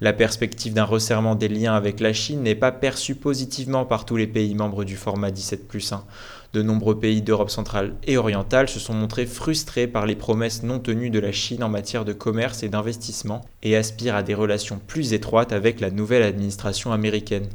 La 0.00 0.12
perspective 0.12 0.72
d'un 0.72 0.84
resserrement 0.84 1.34
des 1.34 1.48
liens 1.48 1.74
avec 1.74 2.00
la 2.00 2.12
Chine 2.12 2.42
n'est 2.42 2.54
pas 2.54 2.72
perçue 2.72 3.14
positivement 3.14 3.84
par 3.84 4.04
tous 4.04 4.16
les 4.16 4.26
pays 4.26 4.54
membres 4.54 4.84
du 4.84 4.96
format 4.96 5.30
17 5.30 5.68
plus 5.68 5.92
1. 5.92 6.04
De 6.52 6.62
nombreux 6.62 6.98
pays 6.98 7.22
d'Europe 7.22 7.50
centrale 7.50 7.94
et 8.06 8.18
orientale 8.18 8.68
se 8.68 8.78
sont 8.78 8.92
montrés 8.92 9.26
frustrés 9.26 9.86
par 9.86 10.04
les 10.04 10.16
promesses 10.16 10.62
non 10.62 10.80
tenues 10.80 11.10
de 11.10 11.18
la 11.18 11.32
Chine 11.32 11.64
en 11.64 11.68
matière 11.68 12.04
de 12.04 12.12
commerce 12.12 12.62
et 12.62 12.68
d'investissement 12.68 13.42
et 13.62 13.76
aspirent 13.76 14.16
à 14.16 14.22
des 14.22 14.34
relations 14.34 14.80
plus 14.86 15.14
étroites 15.14 15.52
avec 15.52 15.80
la 15.80 15.90
nouvelle 15.90 16.22
administration 16.22 16.92
américaine. 16.92 17.48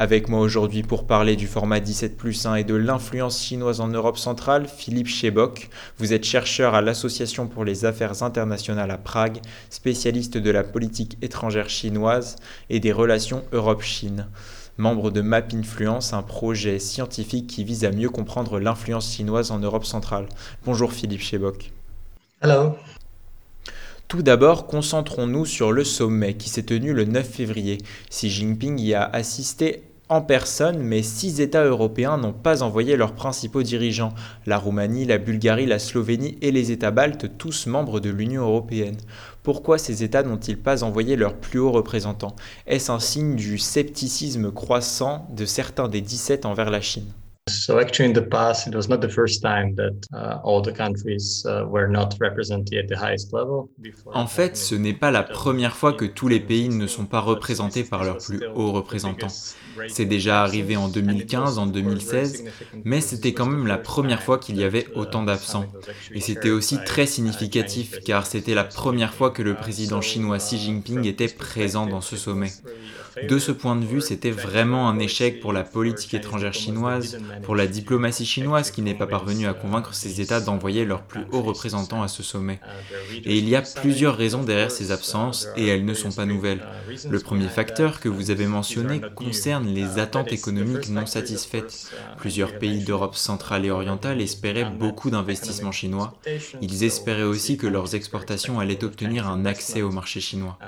Avec 0.00 0.30
moi 0.30 0.40
aujourd'hui 0.40 0.82
pour 0.82 1.06
parler 1.06 1.36
du 1.36 1.46
format 1.46 1.78
17 1.78 2.16
plus 2.16 2.46
1 2.46 2.54
et 2.54 2.64
de 2.64 2.74
l'influence 2.74 3.44
chinoise 3.44 3.82
en 3.82 3.88
Europe 3.88 4.16
centrale, 4.16 4.66
Philippe 4.66 5.08
Chebok. 5.08 5.68
Vous 5.98 6.14
êtes 6.14 6.24
chercheur 6.24 6.74
à 6.74 6.80
l'Association 6.80 7.46
pour 7.46 7.66
les 7.66 7.84
affaires 7.84 8.22
internationales 8.22 8.90
à 8.90 8.96
Prague, 8.96 9.42
spécialiste 9.68 10.38
de 10.38 10.50
la 10.50 10.64
politique 10.64 11.18
étrangère 11.20 11.68
chinoise 11.68 12.36
et 12.70 12.80
des 12.80 12.92
relations 12.92 13.44
Europe-Chine. 13.52 14.28
Membre 14.78 15.10
de 15.10 15.20
Map 15.20 15.48
Influence, 15.52 16.14
un 16.14 16.22
projet 16.22 16.78
scientifique 16.78 17.46
qui 17.46 17.62
vise 17.62 17.84
à 17.84 17.90
mieux 17.90 18.08
comprendre 18.08 18.58
l'influence 18.58 19.12
chinoise 19.12 19.50
en 19.50 19.58
Europe 19.58 19.84
centrale. 19.84 20.30
Bonjour 20.64 20.94
Philippe 20.94 21.20
Chebok. 21.20 21.72
Hello. 22.40 22.74
Tout 24.08 24.22
d'abord, 24.22 24.66
concentrons-nous 24.66 25.44
sur 25.44 25.70
le 25.70 25.84
sommet 25.84 26.34
qui 26.34 26.48
s'est 26.48 26.64
tenu 26.64 26.94
le 26.94 27.04
9 27.04 27.28
février. 27.28 27.78
Xi 28.08 28.28
Jinping 28.28 28.80
y 28.80 28.94
a 28.94 29.04
assisté 29.04 29.84
en 30.10 30.20
personne, 30.20 30.82
mais 30.82 31.02
six 31.02 31.40
États 31.40 31.64
européens 31.64 32.18
n'ont 32.18 32.32
pas 32.32 32.62
envoyé 32.62 32.96
leurs 32.96 33.14
principaux 33.14 33.62
dirigeants, 33.62 34.12
la 34.44 34.58
Roumanie, 34.58 35.04
la 35.04 35.18
Bulgarie, 35.18 35.66
la 35.66 35.78
Slovénie 35.78 36.36
et 36.42 36.50
les 36.50 36.72
États 36.72 36.90
baltes, 36.90 37.38
tous 37.38 37.66
membres 37.66 38.00
de 38.00 38.10
l'Union 38.10 38.42
européenne. 38.42 38.96
Pourquoi 39.44 39.78
ces 39.78 40.02
États 40.02 40.24
n'ont-ils 40.24 40.58
pas 40.58 40.82
envoyé 40.82 41.14
leurs 41.14 41.36
plus 41.36 41.60
hauts 41.60 41.70
représentants? 41.70 42.34
Est-ce 42.66 42.90
un 42.90 42.98
signe 42.98 43.36
du 43.36 43.56
scepticisme 43.56 44.50
croissant 44.50 45.28
de 45.30 45.44
certains 45.44 45.88
des 45.88 46.00
17 46.00 46.44
envers 46.44 46.70
la 46.70 46.80
Chine? 46.80 47.12
So 47.48 47.78
actually, 47.78 48.10
in 48.10 48.12
the 48.12 48.22
past, 48.22 48.68
it 48.68 48.74
was 48.74 48.88
not 48.88 49.00
the 49.00 49.08
first 49.08 49.42
time 49.42 49.74
that 49.74 50.40
all 50.44 50.62
the 50.62 50.72
countries 50.72 51.44
were 51.66 51.88
not 51.88 52.14
represented 52.20 52.74
at 52.74 52.88
the 52.88 52.96
highest 52.96 53.32
level. 53.32 53.68
En 54.06 54.26
fait, 54.26 54.56
ce 54.56 54.74
n'est 54.74 54.94
pas 54.94 55.10
la 55.10 55.22
première 55.22 55.74
fois 55.74 55.92
que 55.92 56.04
tous 56.04 56.28
les 56.28 56.40
pays 56.40 56.68
ne 56.68 56.86
sont 56.86 57.06
pas 57.06 57.20
représentés 57.20 57.82
par 57.82 58.04
leurs 58.04 58.18
plus 58.18 58.40
hauts 58.54 58.72
représentants. 58.72 59.32
C'est 59.88 60.04
déjà 60.04 60.42
arrivé 60.42 60.76
en 60.76 60.88
2015, 60.88 61.58
en 61.58 61.66
2016, 61.66 62.44
mais 62.84 63.00
c'était 63.00 63.32
quand 63.32 63.46
même 63.46 63.66
la 63.66 63.78
première 63.78 64.22
fois 64.22 64.38
qu'il 64.38 64.56
y 64.56 64.64
avait 64.64 64.86
autant 64.94 65.22
d'absents. 65.22 65.66
Et 66.12 66.20
c'était 66.20 66.50
aussi 66.50 66.78
très 66.84 67.06
significatif 67.06 68.00
car 68.04 68.26
c'était 68.26 68.54
la 68.54 68.64
première 68.64 69.14
fois 69.14 69.30
que 69.30 69.42
le 69.42 69.54
président 69.54 70.00
chinois 70.00 70.38
Xi 70.38 70.58
Jinping 70.58 71.04
était 71.06 71.28
présent 71.28 71.86
dans 71.86 72.00
ce 72.00 72.16
sommet. 72.16 72.50
De 73.28 73.38
ce 73.38 73.52
point 73.52 73.76
de 73.76 73.84
vue, 73.84 74.00
c'était 74.00 74.30
vraiment 74.30 74.88
un 74.88 74.98
échec 74.98 75.40
pour 75.40 75.52
la 75.52 75.64
politique 75.64 76.14
étrangère 76.14 76.54
chinoise, 76.54 77.18
pour 77.42 77.56
la 77.56 77.66
diplomatie 77.66 78.26
chinoise 78.26 78.70
qui 78.70 78.82
n'est 78.82 78.94
pas 78.94 79.06
parvenue 79.06 79.46
à 79.46 79.54
convaincre 79.54 79.94
ces 79.94 80.20
États 80.20 80.40
d'envoyer 80.40 80.84
leurs 80.84 81.02
plus 81.02 81.24
hauts 81.32 81.42
représentants 81.42 82.02
à 82.02 82.08
ce 82.08 82.22
sommet. 82.22 82.60
Et 83.24 83.38
il 83.38 83.48
y 83.48 83.56
a 83.56 83.62
plusieurs 83.62 84.16
raisons 84.16 84.42
derrière 84.42 84.70
ces 84.70 84.92
absences, 84.92 85.48
et 85.56 85.66
elles 85.66 85.84
ne 85.84 85.94
sont 85.94 86.12
pas 86.12 86.26
nouvelles. 86.26 86.62
Le 87.08 87.18
premier 87.18 87.48
facteur 87.48 88.00
que 88.00 88.08
vous 88.08 88.30
avez 88.30 88.46
mentionné 88.46 89.00
concerne 89.14 89.66
les 89.66 89.98
attentes 89.98 90.32
économiques 90.32 90.88
non 90.88 91.06
satisfaites. 91.06 91.90
Plusieurs 92.18 92.58
pays 92.58 92.84
d'Europe 92.84 93.16
centrale 93.16 93.64
et 93.64 93.70
orientale 93.70 94.20
espéraient 94.20 94.70
beaucoup 94.70 95.10
d'investissements 95.10 95.72
chinois. 95.72 96.14
Ils 96.60 96.84
espéraient 96.84 97.22
aussi 97.22 97.56
que 97.56 97.66
leurs 97.66 97.94
exportations 97.94 98.60
allaient 98.60 98.84
obtenir 98.84 99.28
un 99.28 99.46
accès 99.46 99.82
au 99.82 99.90
marché 99.90 100.20
chinois. 100.20 100.58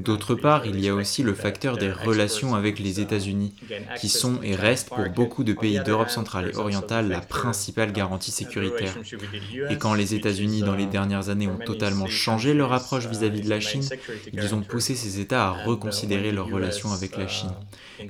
D'autre 0.00 0.34
part, 0.34 0.66
il 0.66 0.80
y 0.80 0.88
a 0.88 0.94
aussi 0.94 1.22
le 1.22 1.34
facteur 1.34 1.63
des 1.72 1.90
relations 1.90 2.54
avec 2.54 2.78
les 2.78 3.00
États-Unis, 3.00 3.54
qui 3.98 4.08
sont 4.08 4.40
et 4.42 4.54
restent 4.54 4.90
pour 4.90 5.08
beaucoup 5.08 5.44
de 5.44 5.54
pays 5.54 5.80
d'Europe 5.80 6.10
centrale 6.10 6.50
et 6.52 6.56
orientale 6.56 7.08
la 7.08 7.20
principale 7.20 7.92
garantie 7.92 8.30
sécuritaire. 8.30 8.94
Et 9.70 9.78
quand 9.78 9.94
les 9.94 10.14
États-Unis 10.14 10.60
dans 10.60 10.74
les 10.74 10.86
dernières 10.86 11.30
années 11.30 11.48
ont 11.48 11.58
totalement 11.58 12.06
changé 12.06 12.54
leur 12.54 12.72
approche 12.72 13.06
vis-à-vis 13.06 13.40
de 13.40 13.50
la 13.50 13.60
Chine, 13.60 13.88
ils 14.32 14.54
ont 14.54 14.60
poussé 14.60 14.94
ces 14.94 15.20
États 15.20 15.46
à 15.46 15.50
reconsidérer 15.50 16.32
leurs 16.32 16.50
relations 16.50 16.92
avec 16.92 17.16
la 17.16 17.26
Chine. 17.26 17.52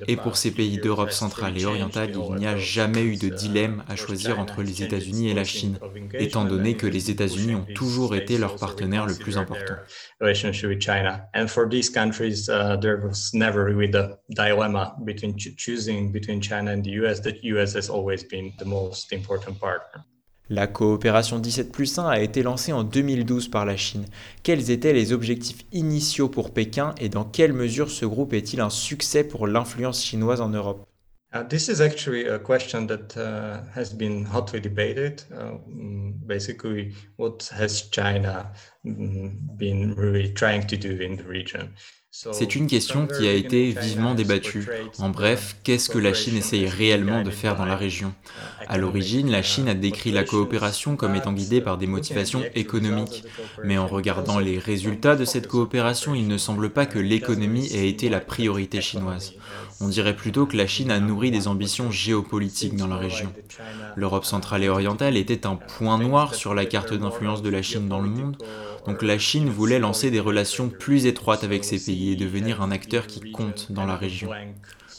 Et 0.08 0.16
pour 0.16 0.36
ces 0.36 0.50
pays 0.50 0.78
d'Europe 0.78 1.12
centrale 1.12 1.56
et 1.58 1.64
orientale, 1.64 2.10
il 2.14 2.34
n'y 2.36 2.46
a 2.46 2.56
jamais 2.56 3.02
eu 3.02 3.16
de 3.16 3.28
dilemme 3.28 3.84
à 3.88 3.96
choisir 3.96 4.38
entre 4.38 4.62
les 4.62 4.82
États-Unis 4.82 5.30
et 5.30 5.34
la 5.34 5.44
Chine, 5.44 5.78
étant 6.18 6.44
donné 6.44 6.76
que 6.76 6.86
les 6.86 7.10
États-Unis 7.10 7.54
ont 7.54 7.66
toujours 7.74 8.16
été 8.16 8.38
leur 8.38 8.56
partenaire 8.56 9.06
le 9.06 9.14
plus 9.14 9.36
important. 9.38 9.74
Never 13.44 13.64
really 13.64 13.90
the 13.90 14.18
dilemma 14.28 14.94
between 15.04 15.36
choosing 15.36 16.10
between 16.12 16.40
China 16.40 16.70
and 16.72 16.82
the 16.82 16.92
US. 17.02 17.20
The 17.20 17.34
US 17.54 17.74
has 17.74 17.88
always 17.90 18.24
been 18.24 18.52
the 18.58 18.64
most 18.64 19.12
important 19.12 19.58
partner. 19.58 20.04
La 20.50 20.66
coopération 20.66 21.38
17 21.38 21.72
plus 21.72 21.98
1 21.98 22.06
a 22.06 22.20
été 22.20 22.42
lancée 22.42 22.72
en 22.72 22.84
2012 22.84 23.48
par 23.48 23.64
la 23.64 23.76
Chine. 23.76 24.04
Quels 24.42 24.70
étaient 24.70 24.92
les 24.92 25.12
objectifs 25.14 25.64
initiaux 25.72 26.28
pour 26.28 26.52
Pékin 26.52 26.94
et 27.00 27.08
dans 27.08 27.24
quelle 27.24 27.54
mesure 27.54 27.90
ce 27.90 28.04
groupe 28.04 28.34
est-il 28.34 28.60
un 28.60 28.68
succès 28.68 29.24
pour 29.24 29.46
l'influence 29.46 30.04
chinoise 30.04 30.42
en 30.42 30.50
Europe? 30.50 30.84
Uh, 31.32 31.42
this 31.42 31.68
is 31.68 31.80
actually 31.80 32.28
a 32.28 32.38
question 32.38 32.86
that 32.86 33.16
uh, 33.16 33.62
has 33.74 33.92
been 33.92 34.24
hotly 34.24 34.60
debated. 34.60 35.24
Uh, 35.34 35.58
mm, 35.68 36.12
basically, 36.26 36.94
what 37.16 37.50
has 37.50 37.88
China 37.90 38.52
mm, 38.86 39.34
been 39.56 39.94
really 39.96 40.32
trying 40.32 40.64
to 40.64 40.76
do 40.76 40.90
in 41.00 41.16
the 41.16 41.24
region? 41.24 41.74
C'est 42.16 42.54
une 42.54 42.68
question 42.68 43.08
qui 43.08 43.26
a 43.26 43.32
été 43.32 43.72
vivement 43.72 44.14
débattue. 44.14 44.68
En 45.00 45.08
bref, 45.08 45.56
qu'est-ce 45.64 45.90
que 45.90 45.98
la 45.98 46.14
Chine 46.14 46.36
essaye 46.36 46.68
réellement 46.68 47.22
de 47.22 47.30
faire 47.30 47.56
dans 47.56 47.64
la 47.64 47.74
région 47.74 48.14
À 48.68 48.78
l'origine, 48.78 49.32
la 49.32 49.42
Chine 49.42 49.68
a 49.68 49.74
décrit 49.74 50.12
la 50.12 50.22
coopération 50.22 50.94
comme 50.94 51.16
étant 51.16 51.32
guidée 51.32 51.60
par 51.60 51.76
des 51.76 51.88
motivations 51.88 52.44
économiques. 52.54 53.24
Mais 53.64 53.78
en 53.78 53.88
regardant 53.88 54.38
les 54.38 54.60
résultats 54.60 55.16
de 55.16 55.24
cette 55.24 55.48
coopération, 55.48 56.14
il 56.14 56.28
ne 56.28 56.38
semble 56.38 56.70
pas 56.70 56.86
que 56.86 57.00
l'économie 57.00 57.66
ait 57.74 57.88
été 57.88 58.08
la 58.08 58.20
priorité 58.20 58.80
chinoise. 58.80 59.32
On 59.80 59.88
dirait 59.88 60.14
plutôt 60.14 60.46
que 60.46 60.56
la 60.56 60.68
Chine 60.68 60.92
a 60.92 61.00
nourri 61.00 61.32
des 61.32 61.48
ambitions 61.48 61.90
géopolitiques 61.90 62.76
dans 62.76 62.86
la 62.86 62.96
région. 62.96 63.32
L'Europe 63.96 64.24
centrale 64.24 64.62
et 64.62 64.68
orientale 64.68 65.16
était 65.16 65.46
un 65.46 65.56
point 65.56 65.98
noir 65.98 66.36
sur 66.36 66.54
la 66.54 66.64
carte 66.64 66.94
d'influence 66.94 67.42
de 67.42 67.50
la 67.50 67.62
Chine 67.62 67.88
dans 67.88 68.00
le 68.00 68.08
monde, 68.08 68.36
donc 68.86 69.02
la 69.02 69.18
Chine 69.18 69.48
voulait 69.48 69.78
lancer 69.78 70.10
des 70.10 70.20
relations 70.20 70.68
plus 70.68 71.06
étroites 71.06 71.44
avec 71.44 71.64
ces 71.64 71.78
pays 71.78 72.12
et 72.12 72.16
devenir 72.16 72.60
un 72.62 72.70
acteur 72.70 73.06
qui 73.06 73.32
compte 73.32 73.72
dans 73.72 73.86
la 73.86 73.96
région. 73.96 74.30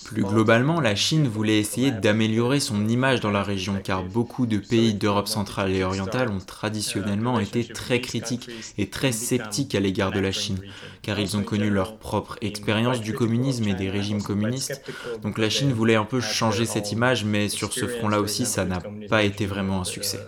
Plus 0.05 0.23
globalement, 0.23 0.79
la 0.79 0.95
Chine 0.95 1.27
voulait 1.27 1.57
essayer 1.57 1.91
d'améliorer 1.91 2.59
son 2.59 2.87
image 2.87 3.21
dans 3.21 3.31
la 3.31 3.41
région 3.41 3.79
car 3.83 4.03
beaucoup 4.03 4.45
de 4.45 4.57
pays 4.57 4.93
d'Europe 4.93 5.27
centrale 5.27 5.71
et 5.71 5.83
orientale 5.83 6.29
ont 6.29 6.39
traditionnellement 6.39 7.39
été 7.39 7.65
très 7.65 8.01
critiques 8.01 8.47
et 8.77 8.89
très 8.89 9.11
sceptiques 9.11 9.73
à 9.73 9.79
l'égard 9.79 10.11
de 10.11 10.19
la 10.19 10.31
Chine 10.31 10.59
car 11.01 11.19
ils 11.19 11.37
ont 11.37 11.43
connu 11.43 11.69
leur 11.69 11.97
propre 11.97 12.37
expérience 12.41 13.01
du 13.01 13.13
communisme 13.13 13.67
et 13.67 13.73
des 13.73 13.89
régimes 13.89 14.21
communistes. 14.21 14.81
Donc 15.23 15.37
la 15.37 15.49
Chine 15.49 15.71
voulait 15.71 15.95
un 15.95 16.05
peu 16.05 16.21
changer 16.21 16.65
cette 16.65 16.91
image 16.91 17.25
mais 17.25 17.49
sur 17.49 17.73
ce 17.73 17.87
front-là 17.87 18.19
aussi 18.19 18.45
ça 18.45 18.65
n'a 18.65 18.81
pas 19.09 19.23
été 19.23 19.45
vraiment 19.45 19.81
un 19.81 19.85
succès. 19.85 20.19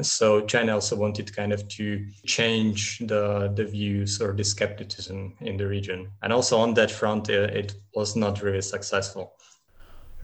So 0.00 0.46
China 0.46 0.74
also 0.74 0.96
wanted 0.96 1.34
kind 1.34 1.52
of 1.52 1.66
to 1.68 2.00
change 2.24 2.98
the, 3.00 3.52
the 3.54 3.64
views 3.64 4.20
or 4.20 4.34
the 4.34 4.44
skepticism 4.44 5.32
in 5.40 5.56
the 5.56 5.66
region. 5.66 6.06
And 6.22 6.32
also 6.32 6.56
on 6.58 6.74
that 6.74 6.88
front 6.88 7.28
it 7.28 7.76
was 7.94 8.16
not 8.16 8.42
really 8.42 8.62
successful. 8.62 9.11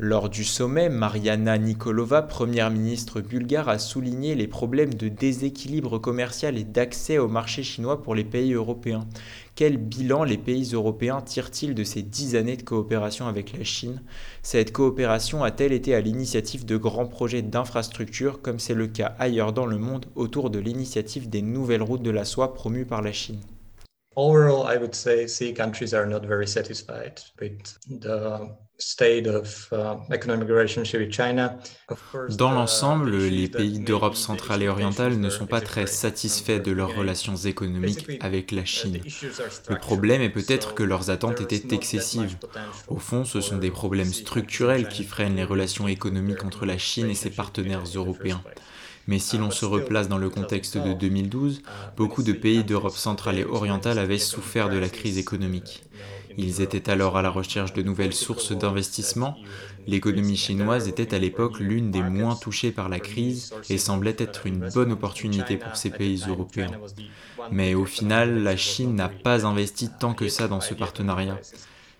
Lors 0.00 0.28
du 0.28 0.44
sommet, 0.44 0.88
Mariana 0.88 1.58
Nikolova, 1.58 2.22
première 2.22 2.70
ministre 2.70 3.20
bulgare, 3.20 3.68
a 3.68 3.80
souligné 3.80 4.36
les 4.36 4.46
problèmes 4.46 4.94
de 4.94 5.08
déséquilibre 5.08 5.98
commercial 5.98 6.56
et 6.56 6.62
d'accès 6.62 7.18
au 7.18 7.26
marché 7.26 7.64
chinois 7.64 8.00
pour 8.00 8.14
les 8.14 8.22
pays 8.22 8.52
européens. 8.52 9.08
Quel 9.56 9.76
bilan 9.76 10.22
les 10.22 10.38
pays 10.38 10.70
européens 10.72 11.20
tirent-ils 11.20 11.74
de 11.74 11.82
ces 11.82 12.02
dix 12.02 12.36
années 12.36 12.56
de 12.56 12.62
coopération 12.62 13.26
avec 13.26 13.58
la 13.58 13.64
Chine? 13.64 14.00
Cette 14.44 14.70
coopération 14.70 15.42
a-t-elle 15.42 15.72
été 15.72 15.96
à 15.96 16.00
l'initiative 16.00 16.64
de 16.64 16.76
grands 16.76 17.08
projets 17.08 17.42
d'infrastructures, 17.42 18.40
comme 18.40 18.60
c'est 18.60 18.74
le 18.74 18.86
cas 18.86 19.16
ailleurs 19.18 19.52
dans 19.52 19.66
le 19.66 19.78
monde 19.78 20.06
autour 20.14 20.50
de 20.50 20.60
l'initiative 20.60 21.28
des 21.28 21.42
nouvelles 21.42 21.82
routes 21.82 22.04
de 22.04 22.12
la 22.12 22.24
soie 22.24 22.54
promues 22.54 22.86
par 22.86 23.02
la 23.02 23.10
Chine? 23.10 23.40
Overall, 24.14 24.64
I 24.72 24.78
would 24.78 24.94
say 24.94 25.26
C 25.26 25.52
countries 25.52 25.92
are 25.92 26.06
not 26.06 26.20
very 26.20 26.46
satisfied 26.46 27.14
with 27.40 27.80
the 28.00 28.48
Dans 32.30 32.52
l'ensemble, 32.52 33.16
les 33.16 33.48
pays 33.48 33.80
d'Europe 33.80 34.14
centrale 34.14 34.62
et 34.62 34.68
orientale 34.68 35.18
ne 35.18 35.30
sont 35.30 35.46
pas 35.46 35.60
très 35.60 35.86
satisfaits 35.86 36.60
de 36.60 36.70
leurs 36.70 36.94
relations 36.94 37.34
économiques 37.36 38.06
avec 38.20 38.52
la 38.52 38.64
Chine. 38.64 39.00
Le 39.68 39.78
problème 39.78 40.22
est 40.22 40.30
peut-être 40.30 40.74
que 40.74 40.84
leurs 40.84 41.10
attentes 41.10 41.40
étaient 41.40 41.74
excessives. 41.74 42.38
Au 42.86 42.98
fond, 42.98 43.24
ce 43.24 43.40
sont 43.40 43.58
des 43.58 43.72
problèmes 43.72 44.12
structurels 44.12 44.88
qui 44.88 45.04
freinent 45.04 45.36
les 45.36 45.44
relations 45.44 45.88
économiques 45.88 46.44
entre 46.44 46.64
la 46.64 46.78
Chine 46.78 47.10
et 47.10 47.14
ses 47.14 47.30
partenaires 47.30 47.84
européens. 47.94 48.44
Mais 49.08 49.18
si 49.18 49.38
l'on 49.38 49.50
se 49.50 49.64
replace 49.64 50.08
dans 50.08 50.18
le 50.18 50.30
contexte 50.30 50.76
de 50.76 50.92
2012, 50.92 51.62
beaucoup 51.96 52.22
de 52.22 52.34
pays 52.34 52.62
d'Europe 52.62 52.96
centrale 52.96 53.38
et 53.38 53.44
orientale 53.44 53.98
avaient 53.98 54.18
souffert 54.18 54.68
de 54.68 54.76
la 54.78 54.90
crise 54.90 55.18
économique. 55.18 55.82
Ils 56.36 56.60
étaient 56.60 56.90
alors 56.90 57.16
à 57.16 57.22
la 57.22 57.30
recherche 57.30 57.72
de 57.72 57.82
nouvelles 57.82 58.14
sources 58.14 58.52
d'investissement. 58.52 59.40
L'économie 59.86 60.36
chinoise 60.36 60.88
était 60.88 61.14
à 61.14 61.18
l'époque 61.18 61.58
l'une 61.60 61.90
des 61.90 62.02
moins 62.02 62.36
touchées 62.36 62.72
par 62.72 62.88
la 62.88 63.00
crise 63.00 63.54
et 63.68 63.78
semblait 63.78 64.16
être 64.18 64.46
une 64.46 64.62
bonne 64.62 64.92
opportunité 64.92 65.56
pour 65.56 65.76
ces 65.76 65.90
pays 65.90 66.24
européens. 66.26 66.78
Mais 67.50 67.74
au 67.74 67.84
final, 67.86 68.42
la 68.42 68.56
Chine 68.56 68.94
n'a 68.94 69.08
pas 69.08 69.46
investi 69.46 69.96
tant 69.96 70.14
que 70.14 70.28
ça 70.28 70.48
dans 70.48 70.60
ce 70.60 70.74
partenariat. 70.74 71.40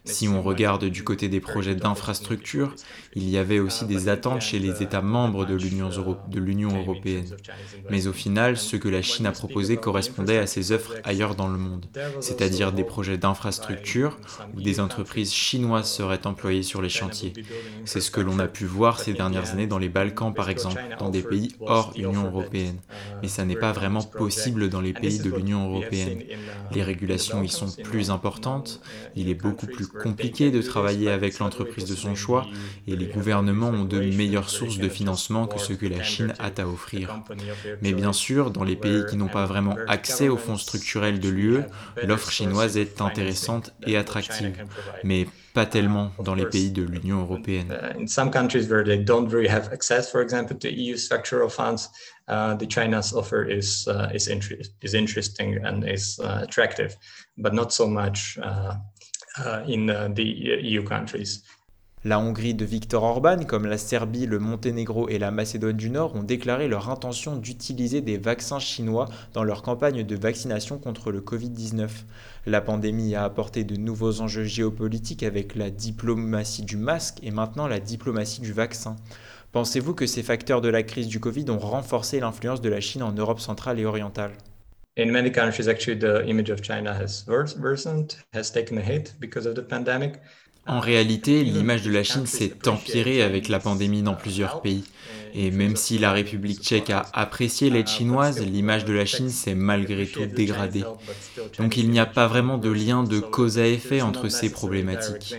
Si 0.09 0.27
on 0.27 0.43
regarde 0.43 0.87
du 0.87 1.05
côté 1.05 1.29
des 1.29 1.41
projets 1.41 1.75
d'infrastructure, 1.75 2.75
il 3.15 3.29
y 3.29 3.37
avait 3.37 3.59
aussi 3.59 3.85
des 3.85 4.09
attentes 4.09 4.41
chez 4.41 4.59
les 4.59 4.83
États 4.83 5.03
membres 5.03 5.45
de 5.45 5.55
l'Union 6.41 6.77
européenne. 6.77 7.37
Mais 7.91 8.07
au 8.07 8.13
final, 8.13 8.57
ce 8.57 8.77
que 8.77 8.89
la 8.89 9.03
Chine 9.03 9.27
a 9.27 9.33
proposé 9.33 9.77
correspondait 9.77 10.39
à 10.39 10.47
ses 10.47 10.73
offres 10.73 10.95
ailleurs 11.05 11.35
dans 11.35 11.49
le 11.49 11.59
monde, 11.59 11.87
c'est-à-dire 12.21 12.73
des 12.73 12.85
projets 12.85 13.19
d'infrastructure 13.19 14.19
où 14.57 14.63
des 14.63 14.81
entreprises 14.81 15.33
chinoises 15.33 15.91
seraient 15.91 16.27
employées 16.27 16.63
sur 16.63 16.81
les 16.81 16.89
chantiers. 16.89 17.35
C'est 17.85 18.01
ce 18.01 18.11
que 18.11 18.23
l'on 18.23 18.39
a 18.39 18.49
pu 18.49 18.65
voir 18.65 18.99
ces 19.01 19.13
dernières 19.13 19.51
années 19.53 19.67
dans 19.67 19.79
les 19.79 19.91
Balkans 19.91 20.33
par 20.33 20.49
exemple, 20.49 20.83
dans 20.99 21.11
des 21.11 21.23
pays 21.23 21.55
hors 21.61 21.93
Union 21.97 22.25
européenne. 22.25 22.79
Mais 23.21 23.29
ça 23.29 23.45
n'est 23.45 23.57
pas 23.57 23.73
vraiment 23.73 24.03
possible 24.03 24.71
dans 24.71 24.81
les 24.81 24.95
pays 24.95 25.19
de 25.19 25.31
l'Union 25.31 25.69
européenne. 25.69 26.23
Les 26.73 26.83
régulations 26.83 27.43
y 27.43 27.49
sont 27.49 27.71
plus 27.83 28.11
importantes, 28.11 28.81
il 29.15 29.29
est 29.29 29.35
beaucoup 29.35 29.67
plus 29.67 29.87
compliqué 30.03 30.51
de 30.51 30.63
travailler 30.63 31.11
avec 31.11 31.39
l'entreprise 31.39 31.85
de 31.85 31.95
son 31.95 32.15
choix 32.15 32.47
et 32.87 32.97
les 32.97 33.07
gouvernements 33.07 33.69
ont 33.69 33.85
de 33.85 33.99
meilleures 33.99 34.51
sources 34.51 34.79
de 34.79 34.89
financement 34.89 35.47
que 35.47 35.59
ce 35.59 35.73
que 35.73 35.87
la 35.87 36.03
Chine 36.03 36.35
a 36.39 36.49
à 36.61 36.67
offrir. 36.67 37.23
Mais 37.83 37.93
bien 37.93 38.13
sûr, 38.13 38.51
dans 38.51 38.65
les 38.65 38.77
pays 38.77 39.05
qui 39.09 39.17
n'ont 39.17 39.29
pas 39.29 39.47
vraiment 39.47 39.77
accès 39.87 40.29
aux 40.29 40.37
fonds 40.37 40.57
structurels 40.57 41.21
de 41.21 41.29
l'UE, 41.29 41.61
l'offre 42.05 42.31
chinoise 42.31 42.77
est 42.77 43.01
intéressante 43.01 43.73
et 43.87 43.97
attractive, 43.97 44.53
mais 45.05 45.27
pas 45.55 45.67
tellement 45.67 46.13
dans 46.23 46.35
les 46.35 46.47
pays 46.47 46.71
de 46.71 46.83
l'Union 46.83 47.21
européenne. 47.21 47.75
Uh, 52.29 52.55
the 52.55 52.67
China's 52.67 53.15
offer 53.15 53.43
is 53.43 53.89
uh, 53.89 54.11
is, 54.13 54.29
is 54.83 54.95
interesting 54.95 55.65
and 55.65 55.83
is 55.83 56.21
uh, 56.23 56.41
attractive, 56.43 56.95
but 57.39 57.55
not 57.55 57.73
so 57.73 57.87
much 57.87 58.39
Uh, 58.43 58.75
in 59.67 59.89
uh, 59.89 60.13
the 60.15 60.63
EU 60.63 60.83
countries. 60.83 61.43
La 62.05 62.21
Hongrie 62.21 62.55
de 62.55 62.65
Viktor 62.65 63.03
Orban, 63.03 63.45
comme 63.45 63.67
la 63.67 63.77
Serbie, 63.77 64.27
le 64.27 64.39
Monténégro 64.39 65.09
et 65.09 65.19
la 65.19 65.33
Macédoine 65.33 65.77
du 65.77 65.91
Nord, 65.91 66.15
ont 66.15 66.23
déclaré 66.23 66.69
leur 66.69 66.91
intention 66.91 67.35
d'utiliser 67.37 68.03
des 68.03 68.19
vaccins 68.19 68.61
chinois 68.61 69.09
dans 69.33 69.43
leur 69.43 69.63
campagne 69.63 70.05
de 70.05 70.17
vaccination 70.17 70.79
contre 70.79 71.11
le 71.11 71.21
Covid-19. 71.21 71.89
La 72.47 72.61
pandémie 72.61 73.17
a 73.17 73.25
apporté 73.25 73.65
de 73.65 73.75
nouveaux 73.75 74.21
enjeux 74.21 74.45
géopolitiques 74.45 75.25
avec 75.25 75.57
la 75.57 75.71
diplomatie 75.71 76.63
du 76.63 76.77
masque 76.77 77.19
et 77.25 77.33
maintenant 77.33 77.67
la 77.67 77.81
diplomatie 77.81 78.41
du 78.41 78.53
vaccin. 78.53 78.95
Pensez-vous 79.51 79.95
que 79.95 80.07
ces 80.07 80.23
facteurs 80.23 80.61
de 80.61 80.69
la 80.69 80.85
crise 80.85 81.09
du 81.09 81.19
Covid 81.19 81.51
ont 81.51 81.59
renforcé 81.59 82.21
l'influence 82.21 82.61
de 82.61 82.69
la 82.69 82.81
Chine 82.81 83.03
en 83.03 83.13
Europe 83.13 83.41
centrale 83.41 83.81
et 83.81 83.85
orientale? 83.85 84.31
In 84.99 85.13
many 85.13 85.31
countries, 85.31 85.69
actually, 85.69 85.99
the 85.99 86.27
image 86.27 86.51
of 86.51 86.61
China 86.61 86.93
has 86.93 87.25
worsened, 87.27 88.17
has 88.33 88.51
taken 88.51 88.77
a 88.79 88.83
hit 88.83 89.15
because 89.21 89.47
of 89.47 89.55
the 89.55 89.63
pandemic. 89.63 90.15
En 90.67 90.81
réalité, 90.81 91.45
l'image 91.45 91.83
de 91.83 91.91
la 91.91 92.03
Chine 92.03 92.27
s'est 92.27 92.69
empirée 92.69 93.23
avec 93.23 93.49
la 93.49 93.59
pandémie 93.59 94.03
dans 94.03 94.15
plusieurs 94.15 94.61
pays. 94.61 94.85
Et 95.33 95.51
même 95.51 95.77
si 95.77 95.97
la 95.99 96.13
République 96.13 96.61
tchèque 96.61 96.91
a 96.91 97.07
apprécié 97.15 97.71
l'aide 97.71 97.89
chinoise, 97.89 98.45
l'image 98.45 98.85
de 98.85 98.93
la 98.93 99.07
Chine 99.07 99.31
s'est 99.31 99.55
malgré 99.55 100.07
tout 100.07 100.27
dégradée. 100.27 100.85
Donc 101.59 101.79
il 101.79 101.89
n'y 101.89 101.99
a 101.99 102.05
pas 102.05 102.27
vraiment 102.27 102.59
de 102.59 102.69
lien 102.69 103.03
de 103.03 103.19
cause 103.19 103.59
à 103.59 103.67
effet 103.67 104.03
entre 104.03 104.29
ces 104.29 104.51
problématiques. 104.51 105.37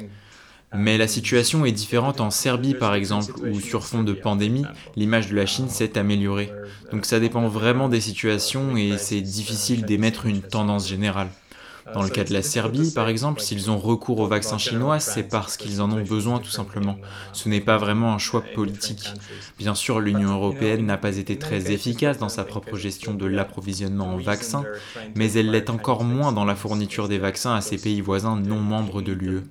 Mais 0.75 0.97
la 0.97 1.07
situation 1.07 1.65
est 1.65 1.71
différente 1.71 2.21
en 2.21 2.29
Serbie 2.29 2.75
par 2.75 2.93
exemple, 2.93 3.33
où 3.41 3.59
sur 3.59 3.85
fond 3.85 4.03
de 4.03 4.13
pandémie, 4.13 4.65
l'image 4.95 5.29
de 5.29 5.35
la 5.35 5.45
Chine 5.45 5.69
s'est 5.69 5.97
améliorée. 5.97 6.51
Donc 6.91 7.05
ça 7.05 7.19
dépend 7.19 7.47
vraiment 7.47 7.89
des 7.89 8.01
situations 8.01 8.77
et 8.77 8.97
c'est 8.97 9.21
difficile 9.21 9.85
d'émettre 9.85 10.25
une 10.25 10.41
tendance 10.41 10.87
générale. 10.87 11.29
Dans 11.93 12.03
le 12.03 12.09
cas 12.09 12.23
de 12.23 12.33
la 12.33 12.43
Serbie, 12.43 12.91
par 12.91 13.07
exemple, 13.09 13.41
s'ils 13.41 13.71
ont 13.71 13.79
recours 13.79 14.19
au 14.19 14.27
vaccin 14.27 14.57
chinois, 14.57 14.99
c'est 14.99 15.23
parce 15.23 15.57
qu'ils 15.57 15.81
en 15.81 15.91
ont 15.91 16.01
besoin 16.01 16.39
tout 16.39 16.49
simplement. 16.51 16.99
Ce 17.33 17.49
n'est 17.49 17.61
pas 17.61 17.77
vraiment 17.77 18.13
un 18.13 18.17
choix 18.19 18.51
politique. 18.53 19.15
Bien 19.57 19.75
sûr, 19.75 19.99
l'Union 19.99 20.33
européenne 20.33 20.85
n'a 20.85 20.97
pas 20.97 21.17
été 21.17 21.37
très 21.39 21.71
efficace 21.71 22.17
dans 22.17 22.29
sa 22.29 22.45
propre 22.45 22.77
gestion 22.77 23.13
de 23.13 23.25
l'approvisionnement 23.25 24.13
en 24.13 24.17
vaccins, 24.17 24.67
mais 25.15 25.31
elle 25.33 25.51
l'est 25.51 25.69
encore 25.69 26.03
moins 26.03 26.31
dans 26.31 26.45
la 26.45 26.55
fourniture 26.55 27.07
des 27.07 27.19
vaccins 27.19 27.55
à 27.55 27.61
ses 27.61 27.79
pays 27.79 28.01
voisins 28.01 28.35
non 28.35 28.59
membres 28.59 29.01
de 29.01 29.13
l'UE. 29.13 29.43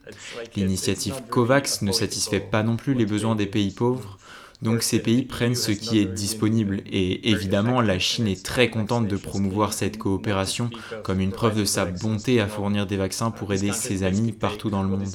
L'initiative 0.54 1.22
COVAX 1.28 1.82
ne 1.82 1.92
satisfait 1.92 2.40
pas 2.40 2.62
non 2.62 2.76
plus 2.76 2.94
les 2.94 3.06
besoins 3.06 3.34
des 3.36 3.46
pays 3.46 3.72
pauvres, 3.72 4.18
donc 4.60 4.82
ces 4.82 4.98
pays 4.98 5.22
prennent 5.22 5.54
ce 5.54 5.70
qui 5.70 5.98
est 5.98 6.04
disponible 6.04 6.80
et 6.86 7.30
évidemment 7.30 7.80
la 7.80 7.98
Chine 7.98 8.26
est 8.26 8.44
très 8.44 8.70
contente 8.70 9.06
de 9.06 9.16
promouvoir 9.16 9.72
cette 9.72 9.98
coopération 9.98 10.68
comme 11.04 11.20
une 11.20 11.30
preuve 11.30 11.56
de 11.56 11.64
sa 11.64 11.84
bonté 11.84 12.40
à 12.40 12.48
fournir 12.48 12.86
des 12.86 12.96
vaccins 12.96 13.30
pour 13.30 13.52
aider 13.52 13.72
ses 13.72 14.02
amis 14.02 14.32
partout 14.32 14.68
dans 14.68 14.82
le 14.82 14.88
monde. 14.88 15.08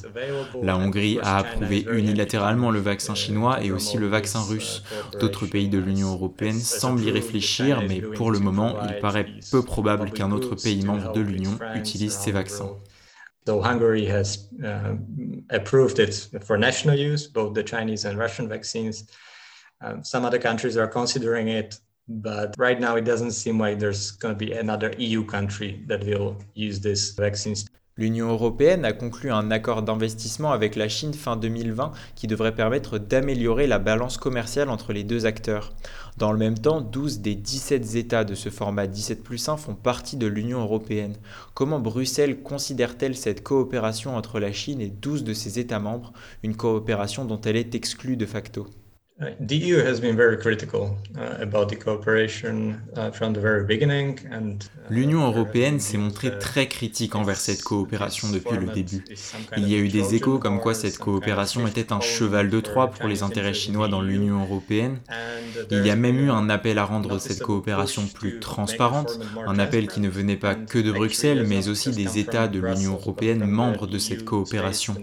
La 0.62 0.78
Hongrie 0.78 1.18
a 1.22 1.38
approuvé 1.38 1.86
unilatéralement 1.92 2.70
le 2.70 2.80
vaccin 2.80 3.14
chinois 3.14 3.62
et 3.62 3.70
aussi 3.70 3.98
le 3.98 4.06
vaccin 4.06 4.40
russe. 4.40 4.82
D'autres 5.20 5.46
pays 5.46 5.68
de 5.68 5.78
l'Union 5.78 6.12
européenne 6.12 6.58
semblent 6.58 7.04
y 7.04 7.10
réfléchir 7.10 7.82
mais 7.86 8.00
pour 8.00 8.30
le 8.30 8.38
moment 8.38 8.76
il 8.88 8.98
paraît 8.98 9.26
peu 9.50 9.62
probable 9.62 10.10
qu'un 10.10 10.32
autre 10.32 10.54
pays 10.54 10.84
membre 10.84 11.12
de 11.12 11.20
l'Union 11.20 11.58
utilise 11.74 12.14
ces 12.14 12.32
vaccins. 12.32 12.70
Though 13.44 13.60
Hungary 13.60 14.06
has 14.06 14.48
uh, 14.62 14.96
approved 15.50 15.98
it 15.98 16.30
for 16.42 16.56
national 16.56 16.98
use, 16.98 17.26
both 17.26 17.52
the 17.52 17.62
Chinese 17.62 18.06
and 18.06 18.16
Russian 18.16 18.48
vaccines, 18.48 19.04
Some 20.02 20.24
other 20.24 20.40
countries 20.40 20.76
are 20.76 20.88
considering 20.88 21.48
it, 21.48 21.80
but 22.08 22.54
right 22.58 22.80
now 22.80 22.96
it 22.96 23.04
doesn't 23.04 23.32
seem 23.32 23.60
like 23.60 23.78
there's 23.78 24.12
going 24.12 24.34
to 24.34 24.38
be 24.38 24.52
another 24.52 24.92
EU 24.98 25.24
country 25.24 25.84
that 25.88 26.04
will 26.04 26.36
use 26.54 26.80
this 26.80 27.14
vaccines. 27.16 27.66
L'Union 27.96 28.28
européenne 28.28 28.84
a 28.84 28.92
conclu 28.92 29.30
un 29.30 29.52
accord 29.52 29.82
d'investissement 29.82 30.50
avec 30.50 30.74
la 30.74 30.88
Chine 30.88 31.14
fin 31.14 31.36
2020 31.36 31.92
qui 32.16 32.26
devrait 32.26 32.56
permettre 32.56 32.98
d'améliorer 32.98 33.68
la 33.68 33.78
balance 33.78 34.16
commerciale 34.16 34.68
entre 34.68 34.92
les 34.92 35.04
deux 35.04 35.26
acteurs. 35.26 35.72
Dans 36.18 36.32
le 36.32 36.38
même 36.38 36.58
temps, 36.58 36.80
12 36.80 37.20
des 37.20 37.36
17 37.36 37.94
États 37.94 38.24
de 38.24 38.34
ce 38.34 38.48
format 38.48 38.88
17 38.88 39.22
plus 39.22 39.48
1 39.48 39.56
font 39.56 39.76
partie 39.76 40.16
de 40.16 40.26
l'Union 40.26 40.60
européenne. 40.60 41.14
Comment 41.54 41.78
Bruxelles 41.78 42.42
considère-t-elle 42.42 43.14
cette 43.16 43.44
coopération 43.44 44.16
entre 44.16 44.40
la 44.40 44.50
Chine 44.50 44.80
et 44.80 44.90
12 44.90 45.22
de 45.22 45.32
ses 45.32 45.60
États 45.60 45.78
membres, 45.78 46.12
une 46.42 46.56
coopération 46.56 47.24
dont 47.24 47.40
elle 47.42 47.56
est 47.56 47.76
exclue 47.76 48.16
de 48.16 48.26
facto? 48.26 48.66
L'Union 54.90 55.26
européenne 55.26 55.78
s'est 55.78 55.98
montrée 55.98 56.36
très 56.40 56.66
critique 56.66 57.14
envers 57.14 57.36
cette 57.36 57.62
coopération 57.62 58.32
depuis 58.32 58.56
le 58.56 58.72
début. 58.72 59.04
Il 59.56 59.68
y 59.68 59.76
a 59.76 59.78
eu 59.78 59.86
des 59.86 60.16
échos 60.16 60.40
comme 60.40 60.58
quoi 60.58 60.74
cette 60.74 60.98
coopération 60.98 61.64
était 61.68 61.92
un 61.92 62.00
cheval 62.00 62.50
de 62.50 62.58
Troie 62.58 62.90
pour 62.90 63.06
les 63.06 63.22
intérêts 63.22 63.54
chinois 63.54 63.86
dans 63.86 64.02
l'Union 64.02 64.42
européenne. 64.42 64.98
Il 65.70 65.86
y 65.86 65.90
a 65.90 65.96
même 65.96 66.18
eu 66.18 66.30
un 66.30 66.50
appel 66.50 66.78
à 66.78 66.84
rendre 66.84 67.18
cette 67.18 67.40
coopération 67.40 68.08
plus 68.08 68.40
transparente, 68.40 69.20
un 69.46 69.60
appel 69.60 69.86
qui 69.86 70.00
ne 70.00 70.08
venait 70.08 70.34
pas 70.36 70.56
que 70.56 70.80
de 70.80 70.90
Bruxelles, 70.90 71.46
mais 71.46 71.68
aussi 71.68 71.92
des 71.92 72.18
États 72.18 72.48
de 72.48 72.58
l'Union 72.58 72.94
européenne 72.94 73.44
membres 73.44 73.86
de 73.86 73.98
cette 73.98 74.24
coopération. 74.24 74.96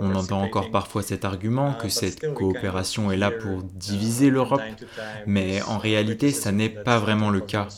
On 0.00 0.16
entend 0.16 0.42
encore 0.42 0.72
parfois 0.72 1.02
cet 1.02 1.24
argument 1.24 1.74
que 1.74 1.88
cette 1.88 2.34
coopération 2.34 3.12
est 3.12 3.16
là 3.16 3.30
pour 3.40 3.62
diviser 3.62 4.30
l'Europe, 4.30 4.62
mais 5.26 5.62
en 5.62 5.78
réalité, 5.78 6.30
ça 6.30 6.52
n'est 6.52 6.68
pas 6.68 6.98
vraiment 6.98 7.30
le 7.30 7.40
cas. 7.40 7.68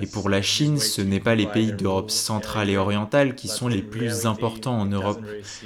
Et 0.00 0.06
pour 0.06 0.28
la 0.28 0.42
Chine, 0.42 0.78
ce 0.78 1.02
n'est 1.02 1.20
pas 1.20 1.34
les 1.34 1.46
pays 1.46 1.72
d'Europe 1.72 2.10
centrale 2.10 2.70
et 2.70 2.76
orientale 2.76 3.34
qui 3.34 3.48
sont 3.48 3.68
les 3.68 3.82
plus 3.82 4.26
importants 4.26 4.78
en 4.78 4.86
Europe. 4.86 5.20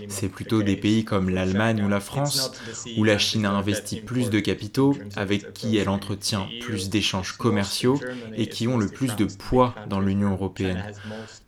C'est 0.09 0.29
plutôt 0.29 0.63
des 0.63 0.77
pays 0.77 1.05
comme 1.05 1.31
l'Allemagne 1.31 1.83
ou 1.85 1.89
la 1.89 2.01
France, 2.01 2.53
où 2.97 3.05
la 3.05 3.19
Chine 3.19 3.47
a 3.47 3.53
investi 3.53 4.01
plus 4.01 4.31
de 4.31 4.41
capitaux, 4.41 4.97
avec 5.15 5.53
qui 5.53 5.77
elle 5.77 5.89
entretient 5.89 6.49
plus 6.61 6.89
d'échanges 6.91 7.33
commerciaux 7.33 8.01
et 8.37 8.49
qui 8.49 8.69
ont 8.69 8.79
le 8.79 8.89
plus 8.89 9.15
de 9.17 9.27
poids 9.27 9.75
dans 9.89 10.01
l'Union 10.01 10.33
européenne. 10.33 10.93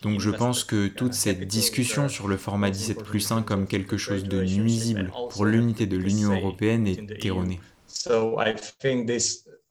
Donc 0.01 0.19
je 0.19 0.29
pense 0.29 0.63
que 0.63 0.87
toute 0.87 1.13
cette 1.13 1.47
discussion 1.47 2.07
sur 2.07 2.27
le 2.27 2.37
format 2.37 2.69
17 2.69 3.03
plus 3.03 3.31
1 3.31 3.41
comme 3.41 3.67
quelque 3.67 3.97
chose 3.97 4.23
de 4.23 4.41
nuisible 4.41 5.11
pour 5.31 5.45
l'unité 5.45 5.85
de 5.85 5.97
l'Union 5.97 6.33
européenne 6.33 6.87
est 6.87 7.25
erronée 7.25 7.59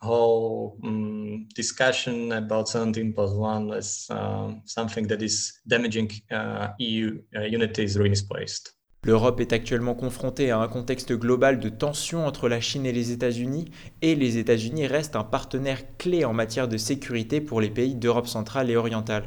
whole 0.00 0.76
um, 0.84 1.46
discussion 1.54 2.32
about 2.32 2.68
17 2.68 3.12
plus 3.12 3.32
1 3.32 3.72
is 3.74 4.06
uh, 4.10 4.52
something 4.64 5.06
that 5.08 5.22
is 5.22 5.60
damaging 5.66 6.10
uh, 6.30 6.68
EU 6.78 7.20
uh, 7.36 7.42
unity 7.42 7.84
is. 7.84 7.98
L'Europe 9.04 9.40
est 9.40 9.52
actuellement 9.52 9.94
confrontée 9.94 10.50
à 10.50 10.58
un 10.58 10.68
contexte 10.68 11.12
global 11.12 11.60
de 11.60 11.68
tension 11.68 12.26
entre 12.26 12.48
la 12.48 12.60
Chine 12.60 12.84
et 12.84 12.92
les 12.92 13.12
États-Unis, 13.12 13.66
et 14.02 14.16
les 14.16 14.38
États-Unis 14.38 14.86
restent 14.86 15.16
un 15.16 15.24
partenaire 15.24 15.96
clé 15.98 16.24
en 16.24 16.32
matière 16.32 16.68
de 16.68 16.76
sécurité 16.76 17.40
pour 17.40 17.60
les 17.60 17.70
pays 17.70 17.94
d'Europe 17.94 18.26
centrale 18.26 18.70
et 18.70 18.76
orientale. 18.76 19.26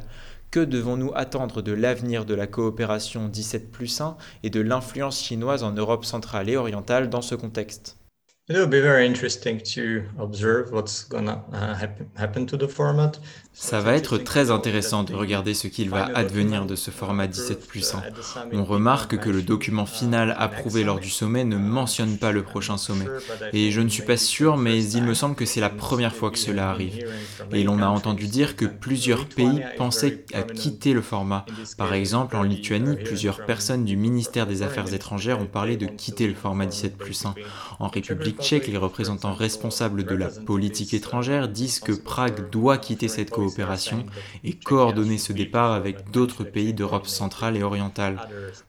Que 0.51 0.59
devons-nous 0.59 1.13
attendre 1.15 1.61
de 1.61 1.71
l'avenir 1.71 2.25
de 2.25 2.33
la 2.33 2.47
coopération 2.47 3.29
17 3.29 3.71
plus 3.71 4.01
1 4.01 4.17
et 4.43 4.49
de 4.49 4.59
l'influence 4.59 5.23
chinoise 5.23 5.63
en 5.63 5.71
Europe 5.71 6.03
centrale 6.03 6.49
et 6.49 6.57
orientale 6.57 7.09
dans 7.09 7.21
ce 7.21 7.35
contexte? 7.35 8.00
It 8.51 8.57
will 8.57 8.67
be 8.67 8.81
very 8.81 9.05
interesting 9.05 9.61
to 9.75 10.03
observe 10.21 10.73
what's 10.73 11.07
gonna 11.07 11.41
happen 12.17 12.45
to 12.47 12.57
the 12.57 12.67
format. 12.67 13.13
Ça 13.53 13.81
va 13.81 13.95
être 13.95 14.17
très 14.17 14.49
intéressant 14.49 15.03
de 15.03 15.13
regarder 15.13 15.53
ce 15.53 15.67
qu'il 15.67 15.89
va 15.89 16.05
advenir 16.15 16.65
de 16.65 16.75
ce 16.75 16.89
format 16.89 17.27
17 17.27 17.67
plus 17.67 17.93
1. 17.93 18.01
On 18.53 18.63
remarque 18.63 19.17
que 19.17 19.29
le 19.29 19.41
document 19.41 19.85
final 19.85 20.35
approuvé 20.37 20.83
lors 20.85 20.99
du 20.99 21.09
sommet 21.09 21.43
ne 21.43 21.57
mentionne 21.57 22.17
pas 22.17 22.31
le 22.31 22.43
prochain 22.43 22.77
sommet. 22.77 23.07
Et 23.51 23.69
je 23.71 23.81
ne 23.81 23.89
suis 23.89 24.03
pas 24.03 24.15
sûr, 24.15 24.55
mais 24.55 24.83
il 24.83 25.03
me 25.03 25.13
semble 25.13 25.35
que 25.35 25.45
c'est 25.45 25.59
la 25.59 25.69
première 25.69 26.15
fois 26.15 26.31
que 26.31 26.39
cela 26.39 26.69
arrive. 26.69 27.05
Et 27.51 27.63
l'on 27.63 27.81
a 27.81 27.87
entendu 27.87 28.27
dire 28.27 28.55
que 28.55 28.65
plusieurs 28.65 29.25
pays 29.25 29.61
pensaient 29.77 30.25
à 30.33 30.43
quitter 30.43 30.93
le 30.93 31.01
format. 31.01 31.45
Par 31.77 31.93
exemple, 31.93 32.37
en 32.37 32.43
Lituanie, 32.43 32.95
plusieurs 32.95 33.45
personnes 33.45 33.83
du 33.83 33.97
ministère 33.97 34.47
des 34.47 34.61
Affaires 34.61 34.93
étrangères 34.93 35.41
ont 35.41 35.45
parlé 35.45 35.75
de 35.75 35.87
quitter 35.87 36.27
le 36.27 36.35
format 36.35 36.65
17 36.65 36.97
plus 36.97 37.25
1. 37.25 37.35
En 37.79 37.89
République 37.89 38.40
les 38.49 38.77
représentants 38.77 39.35
responsables 39.35 40.03
de 40.03 40.15
la 40.15 40.27
politique 40.27 40.95
étrangère 40.95 41.47
disent 41.47 41.79
que 41.79 41.91
Prague 41.91 42.49
doit 42.49 42.79
quitter 42.79 43.07
cette 43.07 43.29
coopération 43.29 44.03
et 44.43 44.53
coordonner 44.53 45.19
ce 45.19 45.31
départ 45.31 45.73
avec 45.73 46.09
d'autres 46.09 46.43
pays 46.43 46.73
d'Europe 46.73 47.05
centrale 47.05 47.55
et 47.55 47.63
orientale. 47.63 48.27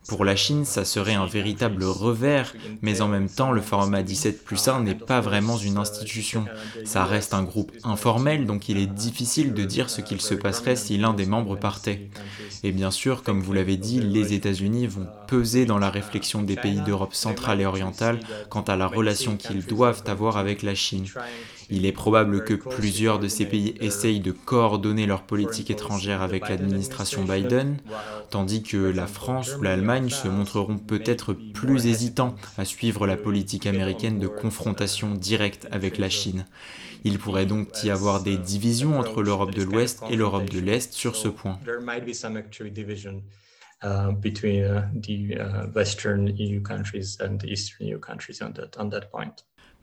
Pour 0.08 0.26
la 0.26 0.36
Chine, 0.36 0.66
ça 0.66 0.84
serait 0.84 1.14
un 1.14 1.26
véritable 1.26 1.84
revers, 1.84 2.54
mais 2.82 3.00
en 3.00 3.08
même 3.08 3.30
temps, 3.30 3.50
le 3.50 3.62
format 3.62 4.02
17 4.02 4.44
plus 4.44 4.68
1 4.68 4.82
n'est 4.82 4.94
pas 4.94 5.20
vraiment 5.20 5.56
une 5.56 5.78
institution. 5.78 6.44
Ça 6.84 7.04
reste 7.04 7.32
un 7.32 7.42
groupe 7.42 7.72
informel, 7.82 8.46
donc 8.46 8.68
il 8.68 8.76
est 8.76 8.86
difficile 8.86 9.54
de 9.54 9.64
dire 9.64 9.88
ce 9.88 10.02
qu'il 10.02 10.20
se 10.20 10.34
passerait 10.34 10.76
si 10.76 10.98
l'un 10.98 11.14
des 11.14 11.26
membres 11.26 11.56
partait. 11.56 12.10
Et 12.62 12.72
bien 12.72 12.90
sûr, 12.90 13.22
comme 13.22 13.40
vous 13.40 13.54
l'avez 13.54 13.78
dit, 13.78 14.00
les 14.00 14.34
États-Unis 14.34 14.86
vont 14.86 15.06
peser 15.28 15.64
dans 15.64 15.78
la 15.78 15.90
réflexion 15.90 16.42
des 16.42 16.56
pays 16.56 16.80
d'Europe 16.82 17.14
centrale 17.14 17.60
et 17.60 17.66
orientale 17.66 18.20
quant 18.50 18.62
à 18.62 18.76
la 18.76 18.86
relation 18.86 19.36
qu'ils 19.36 19.61
doivent 19.68 20.02
avoir 20.06 20.36
avec 20.36 20.62
la 20.62 20.74
Chine. 20.74 21.06
Il 21.70 21.86
est 21.86 21.92
probable 21.92 22.44
que 22.44 22.54
plusieurs 22.54 23.18
de 23.18 23.28
ces 23.28 23.46
pays 23.46 23.74
essayent 23.80 24.20
de 24.20 24.32
coordonner 24.32 25.06
leur 25.06 25.22
politique 25.22 25.70
étrangère 25.70 26.22
avec 26.22 26.48
l'administration 26.48 27.24
Biden, 27.24 27.78
tandis 28.30 28.62
que 28.62 28.76
la 28.76 29.06
France 29.06 29.56
ou 29.56 29.62
l'Allemagne 29.62 30.10
se 30.10 30.28
montreront 30.28 30.78
peut-être 30.78 31.32
plus 31.32 31.86
hésitants 31.86 32.34
à 32.58 32.64
suivre 32.64 33.06
la 33.06 33.16
politique 33.16 33.66
américaine 33.66 34.18
de 34.18 34.28
confrontation 34.28 35.14
directe 35.14 35.66
avec 35.70 35.98
la 35.98 36.08
Chine. 36.08 36.44
Il 37.04 37.18
pourrait 37.18 37.46
donc 37.46 37.82
y 37.82 37.90
avoir 37.90 38.22
des 38.22 38.36
divisions 38.36 38.98
entre 38.98 39.22
l'Europe 39.22 39.54
de 39.54 39.62
l'Ouest 39.62 40.02
et 40.10 40.16
l'Europe 40.16 40.48
de 40.50 40.60
l'Est 40.60 40.92
sur 40.92 41.16
ce 41.16 41.28
point. 41.28 41.58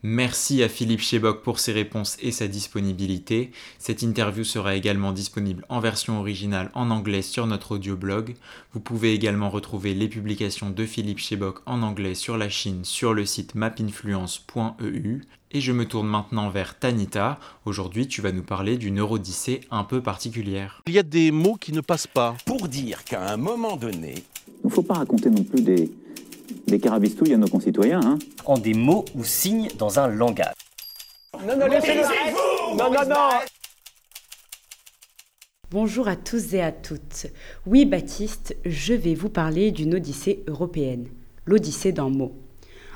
Merci 0.01 0.63
à 0.63 0.69
Philippe 0.69 1.01
Chebok 1.01 1.43
pour 1.43 1.59
ses 1.59 1.73
réponses 1.73 2.15
et 2.21 2.31
sa 2.31 2.47
disponibilité. 2.47 3.51
Cette 3.79 4.01
interview 4.01 4.45
sera 4.45 4.75
également 4.75 5.11
disponible 5.11 5.65
en 5.67 5.81
version 5.81 6.21
originale 6.21 6.71
en 6.73 6.89
anglais 6.89 7.21
sur 7.21 7.47
notre 7.47 7.73
audioblog. 7.73 8.35
Vous 8.71 8.79
pouvez 8.79 9.13
également 9.13 9.49
retrouver 9.49 9.93
les 9.93 10.07
publications 10.07 10.69
de 10.69 10.85
Philippe 10.85 11.19
Chebok 11.19 11.59
en 11.65 11.81
anglais 11.81 12.15
sur 12.15 12.37
la 12.37 12.47
Chine 12.47 12.85
sur 12.85 13.13
le 13.13 13.25
site 13.25 13.55
mapinfluence.eu. 13.55 15.21
Et 15.51 15.59
je 15.59 15.71
me 15.73 15.85
tourne 15.85 16.07
maintenant 16.07 16.49
vers 16.49 16.79
Tanita. 16.79 17.37
Aujourd'hui, 17.65 18.07
tu 18.07 18.21
vas 18.21 18.31
nous 18.31 18.43
parler 18.43 18.77
d'une 18.77 18.99
eurodyssée 18.99 19.61
un 19.69 19.83
peu 19.83 20.01
particulière. 20.01 20.81
Il 20.87 20.93
y 20.93 20.99
a 20.99 21.03
des 21.03 21.31
mots 21.31 21.55
qui 21.55 21.73
ne 21.73 21.81
passent 21.81 22.07
pas. 22.07 22.37
Pour 22.45 22.69
dire 22.69 23.03
qu'à 23.03 23.29
un 23.29 23.37
moment 23.37 23.75
donné... 23.75 24.23
Il 24.63 24.67
ne 24.67 24.71
faut 24.71 24.83
pas 24.83 24.93
raconter 24.93 25.29
non 25.29 25.43
plus 25.43 25.61
des 25.61 25.91
des 26.67 26.79
carabistouilles 26.79 27.33
à 27.33 27.37
nos 27.37 27.47
concitoyens. 27.47 28.01
Hein. 28.03 28.19
En 28.45 28.57
des 28.57 28.73
mots 28.73 29.05
ou 29.15 29.23
signes 29.23 29.69
dans 29.77 29.99
un 29.99 30.07
langage. 30.07 30.53
Non, 31.45 31.57
non, 31.57 31.67
laissez-le 31.67 32.01
Non, 32.77 32.91
non, 32.91 33.09
non 33.09 33.29
Bonjour 35.71 36.07
à 36.07 36.15
tous 36.15 36.55
et 36.55 36.61
à 36.61 36.71
toutes. 36.71 37.27
Oui, 37.67 37.85
Baptiste, 37.85 38.57
je 38.65 38.95
vais 38.95 39.13
vous 39.13 39.29
parler 39.29 39.69
d'une 39.69 39.93
odyssée 39.93 40.43
européenne. 40.47 41.07
L'odyssée 41.45 41.91
d'un 41.91 42.09
mot. 42.09 42.33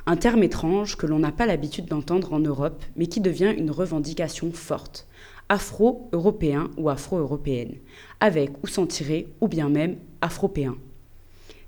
Un 0.08 0.18
terme 0.18 0.42
étrange 0.42 0.98
que 0.98 1.06
l'on 1.06 1.20
n'a 1.20 1.32
pas 1.32 1.46
l'habitude 1.46 1.86
d'entendre 1.86 2.34
en 2.34 2.40
Europe, 2.40 2.84
mais 2.96 3.06
qui 3.06 3.22
devient 3.22 3.54
une 3.56 3.70
revendication 3.70 4.52
forte. 4.52 5.08
Afro-européen 5.50 6.72
ou 6.78 6.90
afro-européenne. 6.90 7.76
Avec 8.20 8.52
ou 8.64 8.68
sans 8.68 8.88
tirer, 8.88 9.28
ou 9.40 9.48
bien 9.48 9.70
même 9.70 9.98
afropéen. 10.22 10.76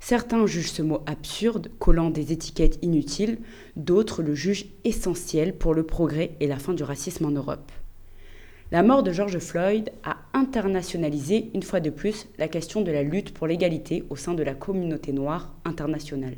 Certains 0.08 0.46
jugent 0.46 0.72
ce 0.72 0.84
mot 0.84 1.02
absurde, 1.08 1.72
collant 1.80 2.12
des 2.12 2.32
étiquettes 2.32 2.78
inutiles, 2.84 3.40
d'autres 3.76 4.22
le 4.22 4.36
jugent 4.36 4.68
essentiel 4.84 5.56
pour 5.56 5.74
le 5.74 5.82
progrès 5.82 6.36
et 6.40 6.46
la 6.46 6.60
fin 6.60 6.76
du 6.76 6.84
racisme 6.84 7.26
en 7.26 7.32
Europe. 7.32 7.72
La 8.72 8.84
mort 8.84 9.02
de 9.02 9.12
George 9.12 9.40
Floyd 9.40 9.90
a 10.04 10.18
internationalisé 10.36 11.50
une 11.56 11.64
fois 11.64 11.80
de 11.80 11.90
plus 11.90 12.28
la 12.38 12.48
question 12.48 12.82
de 12.82 12.92
la 12.92 13.02
lutte 13.02 13.34
pour 13.34 13.48
l'égalité 13.48 14.04
au 14.12 14.16
sein 14.16 14.36
de 14.36 14.44
la 14.44 14.54
communauté 14.54 15.12
noire 15.12 15.52
internationale. 15.66 16.38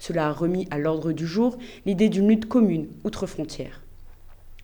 Cela 0.00 0.26
a 0.26 0.32
remis 0.32 0.66
à 0.72 0.78
l'ordre 0.78 1.12
du 1.12 1.28
jour 1.28 1.58
l'idée 1.86 2.08
d'une 2.08 2.28
lutte 2.28 2.48
commune 2.48 2.88
outre-frontières. 3.04 3.82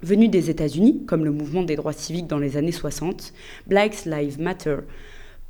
Venu 0.02 0.26
des 0.26 0.50
États-Unis, 0.50 1.04
comme 1.06 1.24
le 1.24 1.30
mouvement 1.30 1.62
des 1.62 1.76
droits 1.76 1.92
civiques 1.92 2.26
dans 2.26 2.40
les 2.40 2.56
années 2.56 2.72
60, 2.72 3.34
Black 3.68 4.04
Lives 4.04 4.40
Matter 4.40 4.78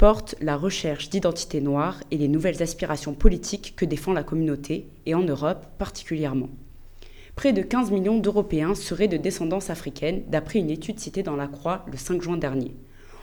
porte 0.03 0.35
la 0.41 0.57
recherche 0.57 1.11
d'identité 1.11 1.61
noire 1.61 2.01
et 2.11 2.19
les 2.19 2.27
nouvelles 2.27 2.61
aspirations 2.61 3.15
politiques 3.15 3.75
que 3.77 3.85
défend 3.85 4.13
la 4.13 4.25
communauté, 4.25 4.89
et 5.07 5.15
en 5.15 5.23
Europe 5.23 5.65
particulièrement. 5.79 6.49
Près 7.37 7.53
de 7.53 7.63
15 7.63 7.93
millions 7.93 8.19
d'Européens 8.19 8.75
seraient 8.75 9.07
de 9.07 9.17
descendance 9.17 9.71
africaine, 9.71 10.25
d'après 10.27 10.59
une 10.59 10.71
étude 10.71 10.99
citée 10.99 11.23
dans 11.23 11.37
la 11.37 11.47
Croix 11.47 11.87
le 11.89 11.97
5 11.97 12.21
juin 12.21 12.37
dernier. 12.37 12.75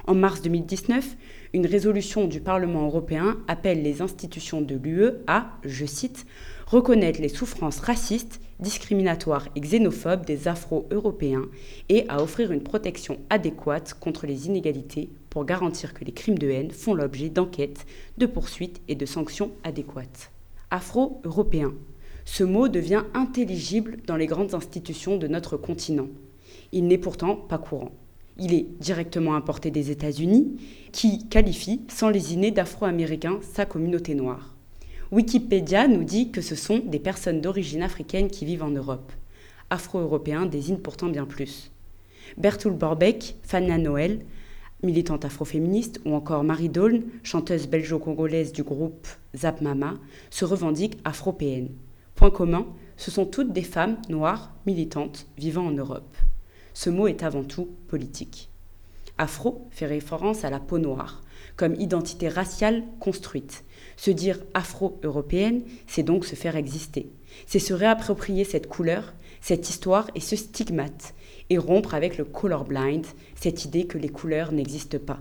En 0.07 0.15
mars 0.15 0.41
2019, 0.41 1.17
une 1.51 1.65
résolution 1.65 2.27
du 2.27 2.39
Parlement 2.39 2.85
européen 2.85 3.39
appelle 3.49 3.83
les 3.83 4.01
institutions 4.01 4.61
de 4.61 4.75
l'UE 4.75 5.09
à, 5.27 5.57
je 5.65 5.85
cite, 5.85 6.25
reconnaître 6.65 7.19
les 7.19 7.27
souffrances 7.27 7.79
racistes, 7.79 8.39
discriminatoires 8.59 9.47
et 9.55 9.61
xénophobes 9.61 10.25
des 10.25 10.47
Afro-Européens 10.47 11.45
et 11.87 12.05
à 12.09 12.21
offrir 12.21 12.51
une 12.51 12.63
protection 12.63 13.17
adéquate 13.29 13.93
contre 13.93 14.27
les 14.27 14.47
inégalités 14.47 15.09
pour 15.29 15.45
garantir 15.45 15.93
que 15.93 16.03
les 16.03 16.11
crimes 16.11 16.37
de 16.37 16.49
haine 16.49 16.71
font 16.71 16.93
l'objet 16.93 17.29
d'enquêtes, 17.29 17.85
de 18.17 18.25
poursuites 18.25 18.81
et 18.87 18.95
de 18.95 19.05
sanctions 19.05 19.51
adéquates. 19.63 20.31
Afro-européen. 20.71 21.73
Ce 22.25 22.43
mot 22.43 22.67
devient 22.67 23.03
intelligible 23.13 23.97
dans 24.05 24.17
les 24.17 24.27
grandes 24.27 24.53
institutions 24.53 25.17
de 25.17 25.27
notre 25.27 25.57
continent. 25.57 26.07
Il 26.71 26.85
n'est 26.85 26.99
pourtant 26.99 27.35
pas 27.35 27.57
courant. 27.57 27.91
Il 28.37 28.53
est 28.53 28.67
directement 28.79 29.35
importé 29.35 29.71
des 29.71 29.91
États-Unis, 29.91 30.57
qui 30.91 31.27
qualifie 31.27 31.81
sans 31.89 32.09
lésiner 32.09 32.51
d'Afro-Américains 32.51 33.39
sa 33.41 33.65
communauté 33.65 34.15
noire. 34.15 34.55
Wikipédia 35.11 35.87
nous 35.87 36.03
dit 36.03 36.29
que 36.29 36.39
ce 36.39 36.53
sont 36.53 36.77
des 36.77 36.99
personnes 36.99 37.41
d'origine 37.41 37.81
africaine 37.81 38.29
qui 38.29 38.45
vivent 38.45 38.61
en 38.61 38.69
Europe. 38.69 39.11
Afro-européen 39.71 40.45
désigne 40.45 40.77
pourtant 40.77 41.07
bien 41.07 41.25
plus. 41.25 41.71
Bertoul 42.37 42.73
Borbeck, 42.73 43.35
Fana 43.41 43.79
Noël, 43.79 44.23
militante 44.83 45.25
afroféministe, 45.25 45.99
ou 46.05 46.13
encore 46.13 46.43
Marie 46.43 46.69
Daulne, 46.69 47.05
chanteuse 47.23 47.67
belgeo-congolaise 47.67 48.51
du 48.51 48.61
groupe 48.61 49.07
Zap 49.35 49.61
Mama, 49.61 49.95
se 50.29 50.45
revendique 50.45 50.99
afropéenne. 51.03 51.69
Point 52.13 52.29
commun, 52.29 52.67
ce 52.95 53.09
sont 53.09 53.25
toutes 53.25 53.51
des 53.51 53.63
femmes 53.63 53.97
noires 54.09 54.53
militantes 54.67 55.25
vivant 55.39 55.65
en 55.65 55.71
Europe. 55.71 56.17
Ce 56.75 56.91
mot 56.91 57.07
est 57.07 57.23
avant 57.23 57.43
tout 57.43 57.67
politique. 57.87 58.49
Afro 59.17 59.67
fait 59.71 59.87
référence 59.87 60.45
à 60.45 60.51
la 60.51 60.59
peau 60.59 60.77
noire, 60.77 61.23
comme 61.55 61.73
identité 61.75 62.29
raciale 62.29 62.83
construite. 62.99 63.63
Se 63.99 64.11
dire 64.11 64.39
afro-européenne, 64.53 65.61
c'est 65.85 66.03
donc 66.03 66.23
se 66.23 66.35
faire 66.35 66.55
exister. 66.55 67.09
C'est 67.47 67.59
se 67.59 67.73
réapproprier 67.73 68.45
cette 68.45 68.69
couleur, 68.69 69.13
cette 69.41 69.69
histoire 69.69 70.09
et 70.15 70.21
ce 70.21 70.37
stigmate, 70.37 71.13
et 71.49 71.57
rompre 71.57 71.93
avec 71.93 72.17
le 72.17 72.23
colorblind, 72.23 73.05
cette 73.35 73.65
idée 73.65 73.87
que 73.87 73.97
les 73.97 74.07
couleurs 74.07 74.53
n'existent 74.53 74.99
pas. 75.05 75.19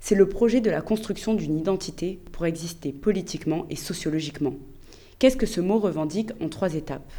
C'est 0.00 0.16
le 0.16 0.28
projet 0.28 0.60
de 0.60 0.70
la 0.70 0.80
construction 0.80 1.34
d'une 1.34 1.56
identité 1.56 2.18
pour 2.32 2.46
exister 2.46 2.90
politiquement 2.90 3.64
et 3.70 3.76
sociologiquement. 3.76 4.54
Qu'est-ce 5.20 5.36
que 5.36 5.46
ce 5.46 5.60
mot 5.60 5.78
revendique 5.78 6.32
en 6.40 6.48
trois 6.48 6.74
étapes? 6.74 7.12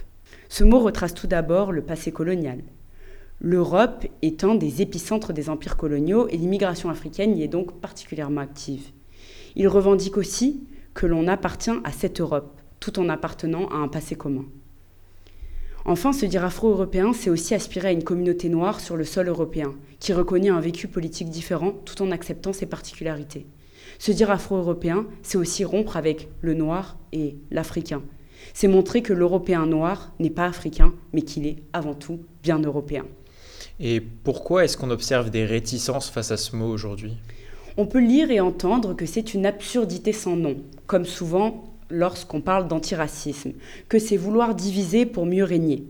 Ce 0.49 0.65
mot 0.65 0.79
retrace 0.79 1.13
tout 1.13 1.27
d'abord 1.27 1.71
le 1.71 1.83
passé 1.83 2.11
colonial. 2.11 2.59
L'Europe 3.39 4.05
un 4.43 4.55
des 4.55 4.81
épicentres 4.81 5.31
des 5.31 5.49
empires 5.49 5.77
coloniaux 5.77 6.27
et 6.27 6.35
l'immigration 6.35 6.89
africaine 6.89 7.37
y 7.37 7.43
est 7.43 7.47
donc 7.47 7.79
particulièrement 7.79 8.41
active. 8.41 8.91
Il 9.55 9.67
revendique 9.67 10.17
aussi 10.17 10.63
que 10.93 11.05
l'on 11.05 11.27
appartient 11.27 11.71
à 11.83 11.91
cette 11.91 12.19
Europe, 12.19 12.59
tout 12.79 12.99
en 12.99 13.09
appartenant 13.09 13.67
à 13.69 13.75
un 13.75 13.87
passé 13.87 14.15
commun. 14.15 14.45
Enfin, 15.87 16.13
se 16.13 16.25
dire 16.25 16.43
afro-européen, 16.43 17.13
c'est 17.13 17.29
aussi 17.29 17.53
aspirer 17.53 17.89
à 17.89 17.91
une 17.91 18.03
communauté 18.03 18.49
noire 18.49 18.79
sur 18.79 18.97
le 18.97 19.05
sol 19.05 19.27
européen, 19.27 19.75
qui 19.99 20.13
reconnaît 20.13 20.49
un 20.49 20.59
vécu 20.59 20.87
politique 20.87 21.29
différent 21.29 21.71
tout 21.85 22.01
en 22.01 22.09
acceptant 22.11 22.53
ses 22.53 22.65
particularités. 22.65 23.45
Se 23.99 24.11
dire 24.11 24.31
afro-européen, 24.31 25.05
c'est 25.21 25.37
aussi 25.37 25.63
rompre 25.63 25.95
avec 25.95 26.27
le 26.41 26.55
noir 26.55 26.97
et 27.13 27.35
l'africain. 27.51 28.01
C'est 28.53 28.67
montrer 28.67 29.03
que 29.03 29.13
l'européen 29.13 29.67
noir 29.67 30.11
n'est 30.19 30.29
pas 30.29 30.45
africain, 30.45 30.93
mais 31.13 31.21
qu'il 31.21 31.45
est 31.45 31.57
avant 31.71 31.93
tout 31.93 32.19
bien 32.41 32.59
européen. 32.59 33.05
Et 33.79 34.01
pourquoi 34.01 34.63
est-ce 34.63 34.77
qu'on 34.77 34.89
observe 34.89 35.29
des 35.29 35.45
réticences 35.45 36.09
face 36.09 36.31
à 36.31 36.37
ce 36.37 36.55
mot 36.55 36.67
aujourd'hui? 36.67 37.17
On 37.77 37.87
peut 37.87 37.99
lire 37.99 38.31
et 38.31 38.39
entendre 38.39 38.93
que 38.93 39.05
c'est 39.05 39.33
une 39.33 39.45
absurdité 39.45 40.13
sans 40.13 40.37
nom, 40.37 40.55
comme 40.87 41.03
souvent 41.03 41.65
lorsqu'on 41.89 42.39
parle 42.39 42.69
d'antiracisme, 42.69 43.51
que 43.89 43.99
c'est 43.99 44.15
vouloir 44.15 44.55
diviser 44.55 45.05
pour 45.05 45.25
mieux 45.25 45.43
régner. 45.43 45.83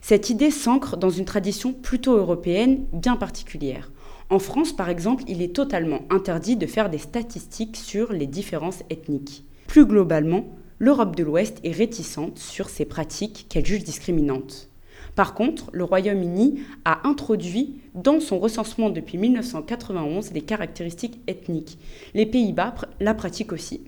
Cette 0.00 0.30
idée 0.30 0.50
s'ancre 0.50 0.96
dans 0.96 1.10
une 1.10 1.26
tradition 1.26 1.74
plutôt 1.74 2.16
européenne 2.16 2.86
bien 2.94 3.16
particulière. 3.16 3.90
En 4.30 4.38
France, 4.38 4.74
par 4.74 4.88
exemple, 4.88 5.24
il 5.28 5.42
est 5.42 5.54
totalement 5.54 6.00
interdit 6.08 6.56
de 6.56 6.66
faire 6.66 6.88
des 6.88 6.98
statistiques 6.98 7.76
sur 7.76 8.14
les 8.14 8.26
différences 8.26 8.82
ethniques. 8.88 9.44
Plus 9.66 9.84
globalement, 9.84 10.46
l'Europe 10.78 11.16
de 11.16 11.22
l'Ouest 11.22 11.58
est 11.64 11.72
réticente 11.72 12.38
sur 12.38 12.70
ces 12.70 12.86
pratiques 12.86 13.44
qu'elle 13.50 13.66
juge 13.66 13.84
discriminantes. 13.84 14.70
Par 15.16 15.32
contre, 15.32 15.70
le 15.72 15.82
Royaume-Uni 15.82 16.60
a 16.84 17.08
introduit 17.08 17.80
dans 17.94 18.20
son 18.20 18.38
recensement 18.38 18.90
depuis 18.90 19.16
1991 19.16 20.32
les 20.32 20.42
caractéristiques 20.42 21.20
ethniques. 21.26 21.78
Les 22.14 22.26
Pays-Bas 22.26 22.74
la 23.00 23.14
pratiquent 23.14 23.52
aussi. 23.52 23.80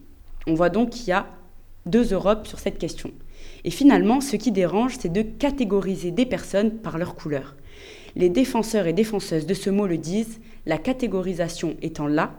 On 0.47 0.55
voit 0.55 0.71
donc 0.71 0.91
qu'il 0.91 1.09
y 1.09 1.13
a 1.13 1.27
deux 1.85 2.15
Europes 2.15 2.47
sur 2.47 2.59
cette 2.59 2.79
question. 2.79 3.13
Et 3.65 3.71
finalement, 3.71 4.23
ce 4.23 4.37
qui 4.37 4.53
dérange, 4.53 4.97
c'est 4.99 5.13
de 5.13 5.21
catégoriser 5.21 6.13
des 6.13 6.25
personnes 6.25 6.71
par 6.71 6.97
leur 6.97 7.15
couleur. 7.15 7.57
Les 8.17 8.31
défenseurs 8.31 8.87
et 8.87 8.95
défenseuses 8.95 9.47
de 9.47 9.55
ce 9.55 9.69
mot 9.69 9.87
le 9.87 9.99
disent, 9.99 10.41
la 10.65 10.79
catégorisation 10.79 11.77
étant 11.83 12.07
là, 12.07 12.33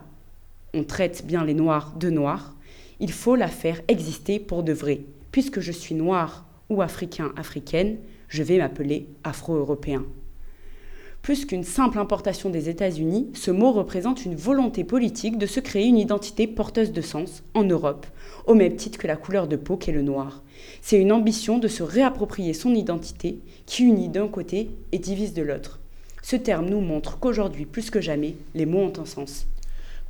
on 0.74 0.84
traite 0.84 1.26
bien 1.28 1.46
les 1.46 1.54
noirs 1.54 1.94
de 1.96 2.10
noirs, 2.10 2.56
il 3.00 3.12
faut 3.12 3.36
la 3.36 3.48
faire 3.48 3.82
exister 3.88 4.40
pour 4.40 4.64
de 4.64 4.74
vrai. 4.74 5.02
Puisque 5.32 5.60
je 5.60 5.72
suis 5.72 5.94
noir 5.94 6.46
ou 6.70 6.82
africain, 6.82 7.32
africaine, 7.38 7.98
je 8.30 8.44
vais 8.44 8.58
m'appeler 8.60 9.08
afro-européen. 9.24 10.06
Plus 11.22 11.46
qu'une 11.46 11.66
simple 11.66 12.00
importation 12.00 12.50
des 12.50 12.70
États-Unis, 12.70 13.30
ce 13.34 13.52
mot 13.52 13.72
représente 13.72 14.24
une 14.26 14.36
volonté 14.36 14.84
politique 14.84 15.38
de 15.38 15.46
se 15.46 15.60
créer 15.60 15.86
une 15.86 15.98
identité 15.98 16.48
porteuse 16.48 16.94
de 16.94 17.02
sens 17.02 17.44
en 17.54 17.64
Europe, 17.64 18.06
au 18.48 18.54
même 18.54 18.78
titre 18.78 18.98
que 18.98 19.08
la 19.08 19.18
couleur 19.18 19.48
de 19.48 19.58
peau 19.58 19.76
qu'est 19.76 19.92
le 19.92 20.02
noir. 20.02 20.44
C'est 20.82 21.00
une 21.00 21.12
ambition 21.12 21.60
de 21.60 21.68
se 21.68 21.84
réapproprier 21.84 22.54
son 22.54 22.74
identité 22.74 23.40
qui 23.66 23.84
unit 23.84 24.08
d'un 24.08 24.28
côté 24.28 24.70
et 24.92 25.00
divise 25.00 25.34
de 25.34 25.42
l'autre. 25.42 25.80
Ce 26.22 26.36
terme 26.36 26.70
nous 26.70 26.82
montre 26.82 27.20
qu'aujourd'hui, 27.20 27.66
plus 27.66 27.90
que 27.90 28.02
jamais, 28.02 28.36
les 28.56 28.66
mots 28.66 28.80
ont 28.80 28.94
un 29.00 29.06
sens. 29.06 29.46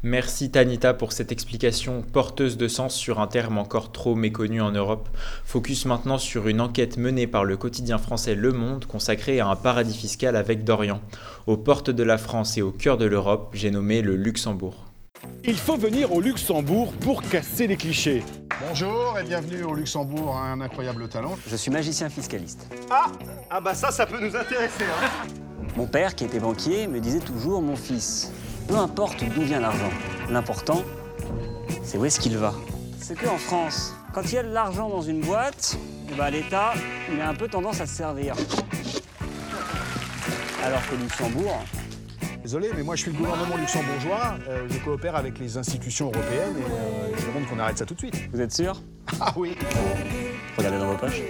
Merci 0.02 0.50
Tanita 0.50 0.94
pour 0.94 1.12
cette 1.12 1.34
explication 1.34 2.02
porteuse 2.02 2.56
de 2.56 2.70
sens 2.70 2.96
sur 2.96 3.20
un 3.20 3.28
terme 3.28 3.58
encore 3.58 3.92
trop 3.92 4.16
méconnu 4.16 4.62
en 4.62 4.72
Europe. 4.72 5.10
Focus 5.44 5.86
maintenant 5.86 6.18
sur 6.18 6.48
une 6.48 6.62
enquête 6.62 6.96
menée 6.96 7.28
par 7.28 7.44
le 7.44 7.58
quotidien 7.58 7.98
français 7.98 8.34
Le 8.34 8.54
Monde 8.54 8.86
consacrée 8.86 9.42
à 9.42 9.48
un 9.48 9.58
paradis 9.58 9.98
fiscal 9.98 10.38
avec 10.38 10.64
Dorian. 10.64 11.02
Aux 11.48 11.58
portes 11.58 11.90
de 11.90 12.04
la 12.04 12.18
France 12.18 12.58
et 12.58 12.62
au 12.62 12.72
cœur 12.72 12.98
de 12.98 13.04
l'Europe, 13.04 13.50
j'ai 13.54 13.72
nommé 13.72 14.02
le 14.02 14.16
Luxembourg. 14.16 14.86
Il 15.44 15.58
faut 15.58 15.76
venir 15.76 16.14
au 16.14 16.22
Luxembourg 16.22 16.94
pour 17.02 17.22
casser 17.22 17.68
les 17.68 17.76
clichés. 17.76 18.24
Bonjour 18.70 19.18
et 19.20 19.26
bienvenue 19.26 19.64
au 19.64 19.74
Luxembourg, 19.74 20.38
un 20.38 20.62
incroyable 20.62 21.10
talent. 21.10 21.38
Je 21.46 21.58
suis 21.58 21.72
magicien 21.72 22.08
fiscaliste. 22.08 22.70
Ah 22.90 23.08
Ah 23.50 23.60
bah 23.60 23.74
ça, 23.74 23.92
ça 23.92 24.06
peut 24.06 24.22
nous 24.22 24.34
intéresser. 24.34 24.86
Hein. 24.86 25.28
Mon 25.76 25.88
père, 25.88 26.16
qui 26.16 26.24
était 26.24 26.40
banquier, 26.40 26.88
me 26.88 27.00
disait 27.00 27.20
toujours, 27.20 27.62
mon 27.62 27.76
fils, 27.76 28.32
peu 28.70 28.78
importe 28.78 29.24
d'où 29.34 29.42
vient 29.42 29.60
l'argent, 29.60 29.90
l'important, 30.30 30.84
c'est 31.84 31.98
où 31.98 32.06
est-ce 32.06 32.20
qu'il 32.20 32.38
va. 32.38 32.54
C'est 33.00 33.18
que 33.18 33.28
en 33.28 33.38
France, 33.38 33.96
quand 34.14 34.22
il 34.26 34.34
y 34.34 34.38
a 34.38 34.44
de 34.44 34.54
l'argent 34.54 34.90
dans 34.90 35.02
une 35.02 35.22
boîte, 35.22 35.76
eh 36.12 36.16
ben, 36.16 36.30
l'État, 36.30 36.74
il 37.12 37.20
a 37.20 37.30
un 37.30 37.34
peu 37.34 37.48
tendance 37.48 37.82
à 37.82 37.88
se 37.88 37.96
servir. 37.96 38.36
Alors 40.64 40.82
que 40.88 40.96
Luxembourg, 40.96 41.64
Désolé, 42.44 42.70
mais 42.76 42.84
moi 42.84 42.96
je 42.96 43.04
suis 43.04 43.12
le 43.12 43.18
gouvernement 43.18 43.58
luxembourgeois, 43.58 44.38
euh, 44.48 44.66
je 44.72 44.80
coopère 44.80 45.16
avec 45.16 45.38
les 45.38 45.58
institutions 45.58 46.06
européennes 46.06 46.56
et 46.58 46.64
euh, 46.64 47.16
je 47.16 47.28
demande 47.28 47.48
qu'on 47.48 47.60
arrête 47.60 47.78
ça 47.78 47.86
tout 47.86 47.94
de 47.94 48.00
suite. 48.00 48.16
Vous 48.34 48.42
êtes 48.42 48.52
sûr? 48.52 48.82
Ah 49.20 49.34
oui 49.36 49.56
Regardez 50.58 50.80
dans 50.80 50.88
vos 50.88 50.98
poches. 50.98 51.22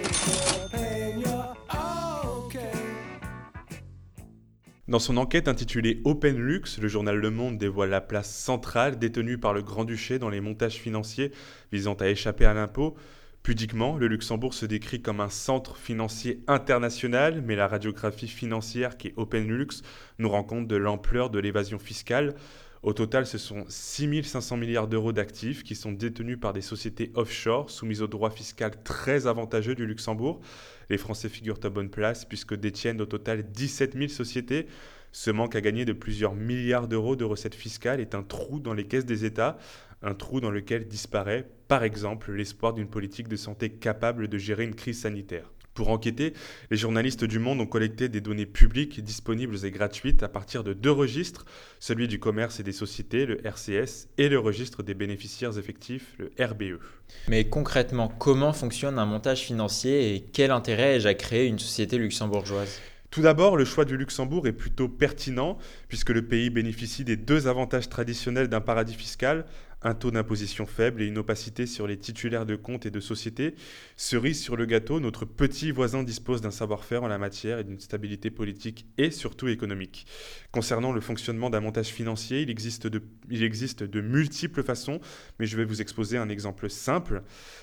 Dans 4.90 4.98
son 4.98 5.18
enquête 5.18 5.46
intitulée 5.46 6.00
Open 6.04 6.36
Lux, 6.36 6.78
le 6.78 6.88
journal 6.88 7.14
Le 7.14 7.30
Monde 7.30 7.58
dévoile 7.58 7.90
la 7.90 8.00
place 8.00 8.28
centrale 8.28 8.98
détenue 8.98 9.38
par 9.38 9.54
le 9.54 9.62
Grand-Duché 9.62 10.18
dans 10.18 10.30
les 10.30 10.40
montages 10.40 10.80
financiers 10.80 11.30
visant 11.70 11.94
à 11.94 12.08
échapper 12.08 12.44
à 12.44 12.54
l'impôt. 12.54 12.96
Pudiquement, 13.44 13.96
le 13.96 14.08
Luxembourg 14.08 14.52
se 14.52 14.66
décrit 14.66 15.00
comme 15.00 15.20
un 15.20 15.28
centre 15.28 15.76
financier 15.76 16.42
international, 16.48 17.40
mais 17.46 17.54
la 17.54 17.68
radiographie 17.68 18.26
financière 18.26 18.96
qui 18.96 19.06
est 19.06 19.14
Open 19.14 19.46
Lux 19.46 19.82
nous 20.18 20.28
rend 20.28 20.42
compte 20.42 20.66
de 20.66 20.74
l'ampleur 20.74 21.30
de 21.30 21.38
l'évasion 21.38 21.78
fiscale. 21.78 22.34
Au 22.82 22.94
total, 22.94 23.26
ce 23.26 23.36
sont 23.36 23.66
6500 23.68 24.56
milliards 24.56 24.88
d'euros 24.88 25.12
d'actifs 25.12 25.62
qui 25.64 25.74
sont 25.74 25.92
détenus 25.92 26.40
par 26.40 26.54
des 26.54 26.62
sociétés 26.62 27.12
offshore 27.14 27.68
soumises 27.68 28.00
au 28.00 28.06
droit 28.06 28.30
fiscal 28.30 28.70
très 28.82 29.26
avantageux 29.26 29.74
du 29.74 29.84
Luxembourg. 29.84 30.40
Les 30.88 30.96
Français 30.96 31.28
figurent 31.28 31.60
à 31.62 31.68
bonne 31.68 31.90
place 31.90 32.24
puisque 32.24 32.54
détiennent 32.54 33.02
au 33.02 33.06
total 33.06 33.50
17 33.50 33.98
000 33.98 34.08
sociétés. 34.08 34.66
Ce 35.12 35.30
manque 35.30 35.56
à 35.56 35.60
gagner 35.60 35.84
de 35.84 35.92
plusieurs 35.92 36.34
milliards 36.34 36.88
d'euros 36.88 37.16
de 37.16 37.24
recettes 37.24 37.54
fiscales 37.54 38.00
est 38.00 38.14
un 38.14 38.22
trou 38.22 38.60
dans 38.60 38.72
les 38.72 38.86
caisses 38.86 39.04
des 39.04 39.26
États, 39.26 39.58
un 40.00 40.14
trou 40.14 40.40
dans 40.40 40.50
lequel 40.50 40.88
disparaît, 40.88 41.46
par 41.68 41.84
exemple, 41.84 42.32
l'espoir 42.32 42.72
d'une 42.72 42.88
politique 42.88 43.28
de 43.28 43.36
santé 43.36 43.68
capable 43.68 44.26
de 44.26 44.38
gérer 44.38 44.64
une 44.64 44.74
crise 44.74 45.02
sanitaire. 45.02 45.50
Pour 45.74 45.90
enquêter, 45.90 46.34
les 46.70 46.76
journalistes 46.76 47.24
du 47.24 47.38
Monde 47.38 47.60
ont 47.60 47.66
collecté 47.66 48.08
des 48.08 48.20
données 48.20 48.46
publiques 48.46 49.02
disponibles 49.02 49.64
et 49.64 49.70
gratuites 49.70 50.22
à 50.22 50.28
partir 50.28 50.64
de 50.64 50.72
deux 50.72 50.90
registres, 50.90 51.44
celui 51.78 52.08
du 52.08 52.18
commerce 52.18 52.60
et 52.60 52.62
des 52.62 52.72
sociétés, 52.72 53.24
le 53.24 53.44
RCS, 53.46 54.08
et 54.18 54.28
le 54.28 54.38
registre 54.38 54.82
des 54.82 54.94
bénéficiaires 54.94 55.56
effectifs, 55.58 56.14
le 56.18 56.32
RBE. 56.44 56.80
Mais 57.28 57.48
concrètement, 57.48 58.08
comment 58.08 58.52
fonctionne 58.52 58.98
un 58.98 59.06
montage 59.06 59.40
financier 59.40 60.14
et 60.14 60.20
quel 60.20 60.50
intérêt 60.50 60.96
ai-je 60.96 61.08
à 61.08 61.14
créer 61.14 61.46
une 61.46 61.58
société 61.58 61.98
luxembourgeoise? 61.98 62.80
Tout 63.10 63.22
d'abord, 63.22 63.56
le 63.56 63.64
choix 63.64 63.84
du 63.84 63.96
Luxembourg 63.96 64.46
est 64.46 64.52
plutôt 64.52 64.88
pertinent 64.88 65.58
puisque 65.88 66.10
le 66.10 66.22
pays 66.22 66.48
bénéficie 66.48 67.04
des 67.04 67.16
deux 67.16 67.48
avantages 67.48 67.88
traditionnels 67.88 68.46
d'un 68.46 68.60
paradis 68.60 68.94
fiscal, 68.94 69.46
un 69.82 69.94
taux 69.94 70.10
d'imposition 70.10 70.66
faible 70.66 71.02
et 71.02 71.06
une 71.06 71.18
opacité 71.18 71.66
sur 71.66 71.86
les 71.86 71.96
titulaires 71.96 72.46
de 72.46 72.56
comptes 72.56 72.86
et 72.86 72.90
de 72.90 73.00
sociétés. 73.00 73.54
Cerise 73.96 74.40
sur 74.40 74.56
le 74.56 74.66
gâteau, 74.66 75.00
notre 75.00 75.24
petit 75.24 75.70
voisin 75.70 76.02
dispose 76.02 76.40
d'un 76.40 76.50
savoir-faire 76.50 77.02
en 77.02 77.08
la 77.08 77.18
matière 77.18 77.58
et 77.58 77.64
d'une 77.64 77.80
stabilité 77.80 78.30
politique 78.30 78.86
et 78.98 79.10
surtout 79.10 79.48
économique. 79.48 80.06
Concernant 80.52 80.92
le 80.92 81.00
fonctionnement 81.00 81.50
d'un 81.50 81.60
montage 81.60 81.88
financier, 81.88 82.42
il 82.42 82.50
existe, 82.50 82.86
de, 82.86 84.00
multiples 84.00 84.62
façons, 84.62 85.00
mais 85.38 85.46
je 85.46 85.56
vais 85.56 85.64
vous 85.64 85.80
exposer 85.80 86.18
un 86.18 86.28
exemple 86.28 86.68
simple. 86.68 87.22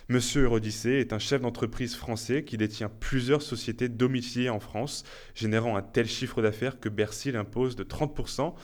Monsieur 0.09 0.43
Eurydice 0.43 0.85
est 0.85 1.13
un 1.13 1.19
chef 1.19 1.41
d'entreprise 1.41 1.95
français 1.95 2.43
qui 2.43 2.57
détient 2.57 2.89
plusieurs 2.89 3.41
sociétés 3.41 3.89
domiciliées 3.89 4.49
en 4.49 4.59
France, 4.59 5.03
générant 5.35 5.75
un 5.75 5.81
tel 5.81 6.07
chiffre 6.07 6.41
d'affaires 6.41 6.79
que 6.79 6.89
Bercy 6.89 7.31
l'impose 7.31 7.75
de 7.75 7.83
30%. 7.83 8.55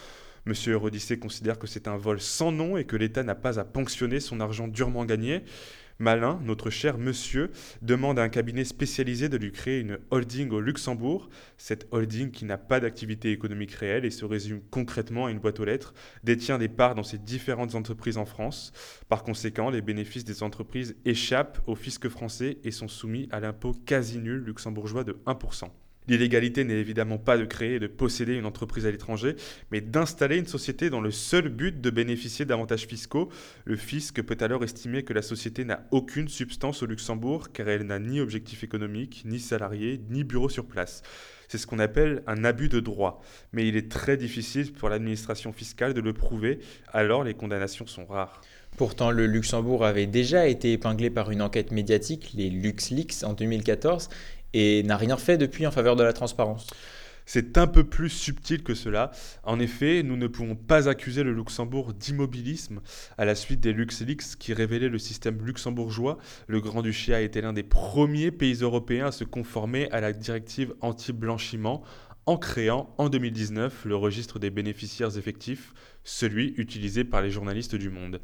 Monsieur 0.46 0.74
Eurydice 0.74 1.14
considère 1.22 1.58
que 1.58 1.68
c'est 1.68 1.88
un 1.88 1.96
vol 1.96 2.20
sans 2.20 2.52
nom 2.52 2.76
et 2.76 2.84
que 2.84 2.98
l'État 2.98 3.24
n'a 3.24 3.34
pas 3.34 3.60
à 3.60 3.64
ponctionner 3.64 4.20
son 4.20 4.42
argent 4.42 4.68
durement 4.68 5.06
gagné. 5.06 5.44
Malin, 6.00 6.42
notre 6.44 6.70
cher 6.70 6.98
monsieur, 6.98 7.50
demande 7.82 8.20
à 8.20 8.24
un 8.24 8.30
cabinet 8.30 8.66
spécialisé 8.66 9.30
de 9.30 9.38
lui 9.38 9.54
créer 9.54 9.80
une 9.80 10.00
holding 10.12 10.50
au 10.50 10.60
Luxembourg. 10.60 11.30
Cette 11.58 11.88
holding 11.92 12.32
qui 12.32 12.44
n'a 12.44 12.58
pas 12.58 12.82
d'activité 12.82 13.32
économique 13.32 13.72
réelle 13.72 14.04
et 14.04 14.10
se 14.10 14.26
résume 14.26 14.60
concrètement 14.70 15.28
à 15.28 15.32
une 15.32 15.40
boîte 15.40 15.62
aux 15.62 15.66
lettres, 15.66 15.94
détient 16.26 16.58
des 16.58 16.68
parts 16.68 16.96
dans 16.96 17.04
ces 17.04 17.20
différentes 17.20 17.76
entreprises 17.76 18.18
en 18.18 18.26
France. 18.26 18.74
Par 19.08 19.24
conséquent, 19.24 19.70
les 19.70 19.82
bénéfices 19.82 20.26
des 20.26 20.44
entreprises 20.44 20.98
échappent 21.06 21.62
au 21.68 21.76
fisc 21.76 22.10
français 22.10 22.58
et 22.66 22.72
sont 22.72 22.90
soumis 22.90 23.30
à 23.32 23.40
l'impôt 23.40 23.72
quasi 23.86 24.18
nul 24.18 24.44
luxembourgeois 24.44 25.06
de 25.06 25.14
1%. 25.26 25.70
L'illégalité 26.08 26.64
n'est 26.64 26.80
évidemment 26.80 27.18
pas 27.18 27.38
de 27.38 27.46
créer 27.46 27.76
et 27.76 27.80
de 27.80 27.88
posséder 27.88 28.36
une 28.36 28.46
entreprise 28.46 28.86
à 28.86 28.92
l'étranger, 28.92 29.36
mais 29.72 29.82
d'installer 29.82 30.38
une 30.38 30.46
société 30.46 30.90
dans 30.90 31.02
le 31.02 31.12
seul 31.12 31.50
but 31.50 31.80
de 31.80 31.90
bénéficier 31.90 32.46
d'avantages 32.46 32.86
fiscaux. 32.86 33.30
Le 33.66 33.76
fisc 33.76 34.22
peut 34.22 34.38
alors 34.42 34.64
estimer 34.64 35.04
que 35.04 35.14
la 35.14 35.22
société 35.22 35.66
n'a 35.66 35.86
aucune 35.92 36.28
substance 36.28 36.84
au 36.84 36.86
Luxembourg, 36.86 37.52
car 37.52 37.70
elle 37.70 37.84
n'a 37.84 38.00
ni 38.00 38.20
objectif 38.20 38.64
économique, 38.64 39.24
ni 39.26 39.40
salarié, 39.40 40.02
ni 40.10 40.24
bureau 40.24 40.50
sur 40.50 40.66
place. 40.66 41.02
C'est 41.48 41.58
ce 41.58 41.68
qu'on 41.68 41.80
appelle 41.80 42.24
un 42.26 42.44
abus 42.46 42.70
de 42.70 42.80
droit, 42.80 43.22
mais 43.52 43.68
il 43.68 43.76
est 43.76 43.92
très 43.92 44.18
difficile 44.18 44.74
pour 44.74 44.90
l'administration 44.90 45.54
fiscale 45.54 45.94
de 45.94 46.02
le 46.02 46.14
prouver, 46.14 46.60
alors 46.92 47.24
les 47.24 47.36
condamnations 47.36 47.86
sont 47.86 48.06
rares. 48.06 48.42
Pourtant, 48.78 49.12
le 49.12 49.28
Luxembourg 49.28 49.86
avait 49.86 50.08
déjà 50.08 50.48
été 50.48 50.72
épinglé 50.74 51.12
par 51.12 51.30
une 51.30 51.44
enquête 51.44 51.72
médiatique, 51.72 52.32
les 52.34 52.50
LuxLeaks, 52.50 53.24
en 53.24 53.34
2014, 53.34 54.10
et 54.54 54.82
n'a 54.84 54.98
rien 54.98 55.18
fait 55.18 55.38
depuis 55.38 55.68
en 55.68 55.72
faveur 55.72 55.96
de 55.96 56.04
la 56.04 56.12
transparence. 56.12 56.68
C'est 57.26 57.58
un 57.58 57.68
peu 57.68 57.84
plus 57.84 58.10
subtil 58.10 58.64
que 58.64 58.74
cela. 58.74 59.12
En 59.44 59.60
effet, 59.60 60.04
nous 60.04 60.18
ne 60.18 60.28
pouvons 60.28 60.56
pas 60.56 60.90
accuser 60.90 61.24
le 61.24 61.34
Luxembourg 61.34 61.94
d'immobilisme. 61.94 62.82
À 63.18 63.26
la 63.26 63.36
suite 63.36 63.62
des 63.62 63.74
LuxLeaks 63.74 64.38
qui 64.40 64.54
révélaient 64.54 64.90
le 64.90 65.00
système 65.00 65.46
luxembourgeois, 65.46 66.18
le 66.48 66.60
Grand-Duché 66.60 67.14
a 67.14 67.22
été 67.22 67.42
l'un 67.42 67.54
des 67.54 67.64
premiers 67.64 68.32
pays 68.32 68.56
européens 68.56 69.08
à 69.08 69.12
se 69.12 69.24
conformer 69.24 69.90
à 69.92 70.02
la 70.02 70.12
directive 70.12 70.74
anti-blanchiment 70.82 71.84
en 72.26 72.38
créant 72.38 72.94
en 72.98 73.10
2019 73.10 73.86
le 73.86 73.96
registre 73.96 74.40
des 74.40 74.50
bénéficiaires 74.50 75.18
effectifs, 75.18 75.74
celui 76.04 76.54
utilisé 76.58 77.04
par 77.04 77.22
les 77.22 77.30
journalistes 77.30 77.76
du 77.76 77.90
Monde. 77.90 78.22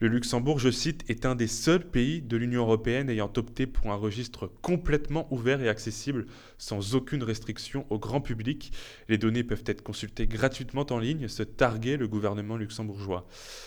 Le 0.00 0.06
Luxembourg, 0.06 0.60
je 0.60 0.70
cite, 0.70 1.02
est 1.08 1.26
un 1.26 1.34
des 1.34 1.48
seuls 1.48 1.84
pays 1.84 2.22
de 2.22 2.36
l'Union 2.36 2.62
européenne 2.62 3.10
ayant 3.10 3.32
opté 3.36 3.66
pour 3.66 3.90
un 3.90 3.96
registre 3.96 4.48
complètement 4.62 5.26
ouvert 5.32 5.60
et 5.60 5.68
accessible, 5.68 6.26
sans 6.56 6.94
aucune 6.94 7.24
restriction 7.24 7.84
au 7.90 7.98
grand 7.98 8.20
public. 8.20 8.72
Les 9.08 9.18
données 9.18 9.42
peuvent 9.42 9.64
être 9.66 9.82
consultées 9.82 10.28
gratuitement 10.28 10.86
en 10.90 11.00
ligne, 11.00 11.26
se 11.26 11.42
targuer 11.42 11.96
le 11.96 12.06
gouvernement 12.06 12.56
luxembourgeois. 12.56 13.26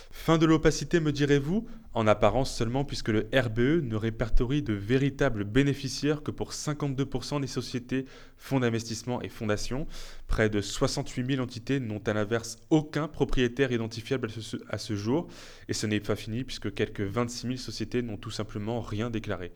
Fin 0.10 0.38
de 0.38 0.46
l'opacité, 0.46 1.02
me 1.02 1.12
direz-vous? 1.12 1.68
En 1.94 2.08
apparence 2.08 2.56
seulement, 2.56 2.86
puisque 2.86 3.10
le 3.10 3.28
RBE 3.34 3.84
ne 3.84 3.98
répertorie 3.98 4.62
de 4.62 4.74
véritables 4.74 5.44
bénéficiaires 5.44 6.24
que 6.24 6.32
pour 6.32 6.52
52% 6.52 7.42
des 7.42 7.48
sociétés, 7.48 8.06
fonds 8.38 8.62
d'investissement 8.62 9.22
et 9.22 9.28
fondations. 9.28 9.88
Près 10.28 10.50
de 10.50 10.62
68 10.62 11.36
000 11.36 11.44
entités 11.44 11.82
n'ont 11.82 12.02
à 12.08 12.14
l'inverse 12.14 12.58
aucun 12.70 13.10
propriétaire 13.10 13.74
identifiable 13.74 14.30
à 14.70 14.78
ce, 14.78 14.96
jour, 14.96 15.28
et 15.68 15.74
ce 15.74 15.86
n'est 15.86 16.00
pas 16.00 16.16
fini 16.16 16.46
puisque 16.46 16.74
quelques 16.74 17.02
26 17.02 17.48
000 17.48 17.58
sociétés 17.58 18.02
n'ont 18.02 18.18
tout 18.18 18.32
simplement 18.32 18.80
rien 18.80 19.10
déclaré. 19.10 19.52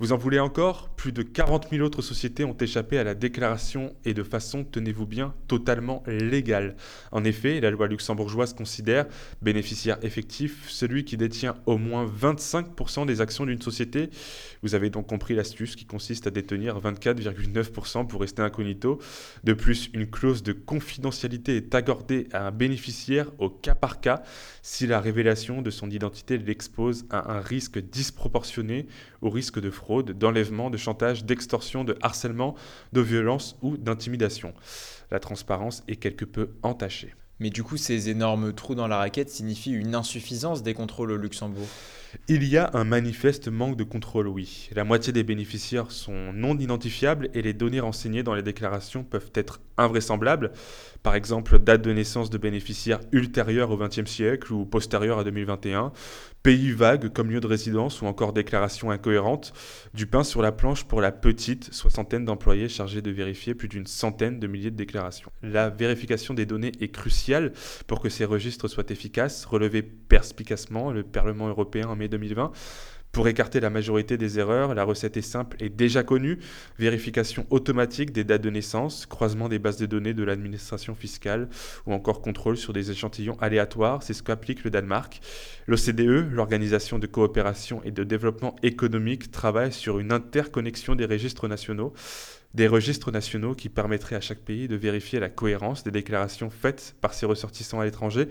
Vous 0.00 0.12
en 0.12 0.16
voulez 0.16 0.38
encore? 0.38 0.90
Plus 0.90 1.10
de 1.10 1.22
40 1.22 1.70
000 1.70 1.84
autres 1.84 2.02
sociétés 2.02 2.44
ont 2.44 2.56
échappé 2.56 2.98
à 2.98 3.04
la 3.04 3.16
déclaration 3.16 3.96
et 4.04 4.14
de 4.14 4.22
façon, 4.22 4.62
tenez-vous 4.62 5.06
bien, 5.06 5.34
totalement 5.48 6.04
légale. 6.06 6.76
En 7.10 7.24
effet, 7.24 7.60
la 7.60 7.72
loi 7.72 7.88
luxembourgeoise 7.88 8.54
considère 8.54 9.06
bénéficiaire 9.42 9.98
effectif 10.02 10.68
celui 10.68 11.04
qui 11.04 11.16
détient 11.16 11.56
au 11.66 11.78
moins 11.78 12.06
25% 12.06 13.06
des 13.06 13.20
actions 13.20 13.44
d'une 13.44 13.60
société. 13.60 14.10
Vous 14.62 14.76
avez 14.76 14.88
donc 14.88 15.08
compris 15.08 15.34
l'astuce 15.34 15.74
qui 15.74 15.84
consiste 15.84 16.28
à 16.28 16.30
détenir 16.30 16.78
24,9% 16.78 18.06
pour 18.06 18.20
rester 18.20 18.42
incognito. 18.42 19.00
De 19.42 19.52
plus, 19.52 19.90
une 19.94 20.08
clause 20.08 20.44
de 20.44 20.52
confidentialité 20.52 21.56
est 21.56 21.74
accordée 21.74 22.28
à 22.32 22.46
un 22.46 22.50
bénéficiaire 22.52 23.32
au 23.38 23.50
cas 23.50 23.74
par 23.74 24.00
cas 24.00 24.22
si 24.62 24.86
la 24.86 25.00
révélation 25.00 25.60
de 25.60 25.70
son 25.70 25.90
identité 25.90 26.38
l'expose 26.38 27.04
à 27.10 27.36
un 27.36 27.40
risque 27.40 27.80
disproportionné 27.80 28.86
au 29.20 29.30
risque 29.30 29.60
de 29.60 29.70
fraude 29.70 30.12
d'enlèvement, 30.12 30.70
de 30.70 30.76
chantage, 30.76 31.24
d'extorsion, 31.24 31.84
de 31.84 31.96
harcèlement, 32.02 32.54
de 32.92 33.00
violence 33.00 33.56
ou 33.62 33.76
d'intimidation. 33.76 34.54
La 35.10 35.20
transparence 35.20 35.82
est 35.88 35.96
quelque 35.96 36.24
peu 36.24 36.50
entachée. 36.62 37.14
Mais 37.40 37.50
du 37.50 37.62
coup, 37.62 37.76
ces 37.76 38.08
énormes 38.08 38.52
trous 38.52 38.74
dans 38.74 38.88
la 38.88 38.98
raquette 38.98 39.30
signifient 39.30 39.72
une 39.72 39.94
insuffisance 39.94 40.62
des 40.62 40.74
contrôles 40.74 41.12
au 41.12 41.16
Luxembourg 41.16 41.68
il 42.28 42.44
y 42.44 42.56
a 42.56 42.70
un 42.74 42.84
manifeste 42.84 43.48
manque 43.48 43.76
de 43.76 43.84
contrôle, 43.84 44.28
oui. 44.28 44.70
La 44.74 44.84
moitié 44.84 45.12
des 45.12 45.24
bénéficiaires 45.24 45.90
sont 45.90 46.32
non 46.32 46.56
identifiables 46.58 47.28
et 47.34 47.42
les 47.42 47.52
données 47.52 47.80
renseignées 47.80 48.22
dans 48.22 48.34
les 48.34 48.42
déclarations 48.42 49.04
peuvent 49.04 49.30
être 49.34 49.60
invraisemblables. 49.78 50.52
Par 51.02 51.14
exemple, 51.14 51.58
date 51.58 51.82
de 51.82 51.92
naissance 51.92 52.28
de 52.28 52.38
bénéficiaires 52.38 53.00
ultérieure 53.12 53.70
au 53.70 53.76
XXe 53.76 54.10
siècle 54.10 54.52
ou 54.52 54.66
postérieure 54.66 55.18
à 55.18 55.24
2021, 55.24 55.92
pays 56.42 56.72
vague 56.72 57.12
comme 57.12 57.30
lieu 57.30 57.40
de 57.40 57.46
résidence 57.46 58.02
ou 58.02 58.06
encore 58.06 58.32
déclaration 58.32 58.90
incohérente, 58.90 59.52
du 59.94 60.06
pain 60.06 60.24
sur 60.24 60.42
la 60.42 60.52
planche 60.52 60.84
pour 60.84 61.00
la 61.00 61.12
petite 61.12 61.72
soixantaine 61.72 62.24
d'employés 62.24 62.68
chargés 62.68 63.02
de 63.02 63.10
vérifier 63.10 63.54
plus 63.54 63.68
d'une 63.68 63.86
centaine 63.86 64.40
de 64.40 64.46
milliers 64.46 64.70
de 64.70 64.76
déclarations. 64.76 65.30
La 65.42 65.70
vérification 65.70 66.34
des 66.34 66.46
données 66.46 66.72
est 66.80 66.88
cruciale 66.88 67.52
pour 67.86 68.00
que 68.00 68.08
ces 68.08 68.24
registres 68.24 68.68
soient 68.68 68.90
efficaces, 68.90 69.44
relever 69.44 69.82
perspicacement 69.82 70.90
le 70.90 71.04
Parlement 71.04 71.48
européen 71.48 71.94
mai 71.94 72.08
2020. 72.08 72.52
Pour 73.12 73.26
écarter 73.26 73.58
la 73.60 73.70
majorité 73.70 74.16
des 74.16 74.38
erreurs, 74.38 74.74
la 74.74 74.84
recette 74.84 75.16
est 75.16 75.22
simple 75.22 75.56
et 75.60 75.70
déjà 75.70 76.02
connue. 76.02 76.38
Vérification 76.78 77.46
automatique 77.50 78.12
des 78.12 78.22
dates 78.22 78.42
de 78.42 78.50
naissance, 78.50 79.06
croisement 79.06 79.48
des 79.48 79.58
bases 79.58 79.78
de 79.78 79.86
données 79.86 80.14
de 80.14 80.22
l'administration 80.22 80.94
fiscale 80.94 81.48
ou 81.86 81.94
encore 81.94 82.20
contrôle 82.20 82.56
sur 82.56 82.72
des 82.72 82.90
échantillons 82.90 83.36
aléatoires, 83.40 84.02
c'est 84.02 84.12
ce 84.12 84.22
qu'applique 84.22 84.62
le 84.62 84.70
Danemark. 84.70 85.20
L'OCDE, 85.66 86.30
l'Organisation 86.32 86.98
de 86.98 87.06
coopération 87.06 87.82
et 87.82 87.90
de 87.90 88.04
développement 88.04 88.56
économique, 88.62 89.30
travaille 89.30 89.72
sur 89.72 89.98
une 89.98 90.12
interconnexion 90.12 90.94
des 90.94 91.06
registres 91.06 91.48
nationaux 91.48 91.94
des 92.54 92.66
registres 92.66 93.12
nationaux 93.12 93.54
qui 93.54 93.68
permettraient 93.68 94.16
à 94.16 94.22
chaque 94.22 94.38
pays 94.38 94.68
de 94.68 94.76
vérifier 94.76 95.20
la 95.20 95.28
cohérence 95.28 95.84
des 95.84 95.90
déclarations 95.90 96.48
faites 96.48 96.96
par 97.00 97.12
ses 97.12 97.26
ressortissants 97.26 97.80
à 97.80 97.84
l'étranger 97.84 98.28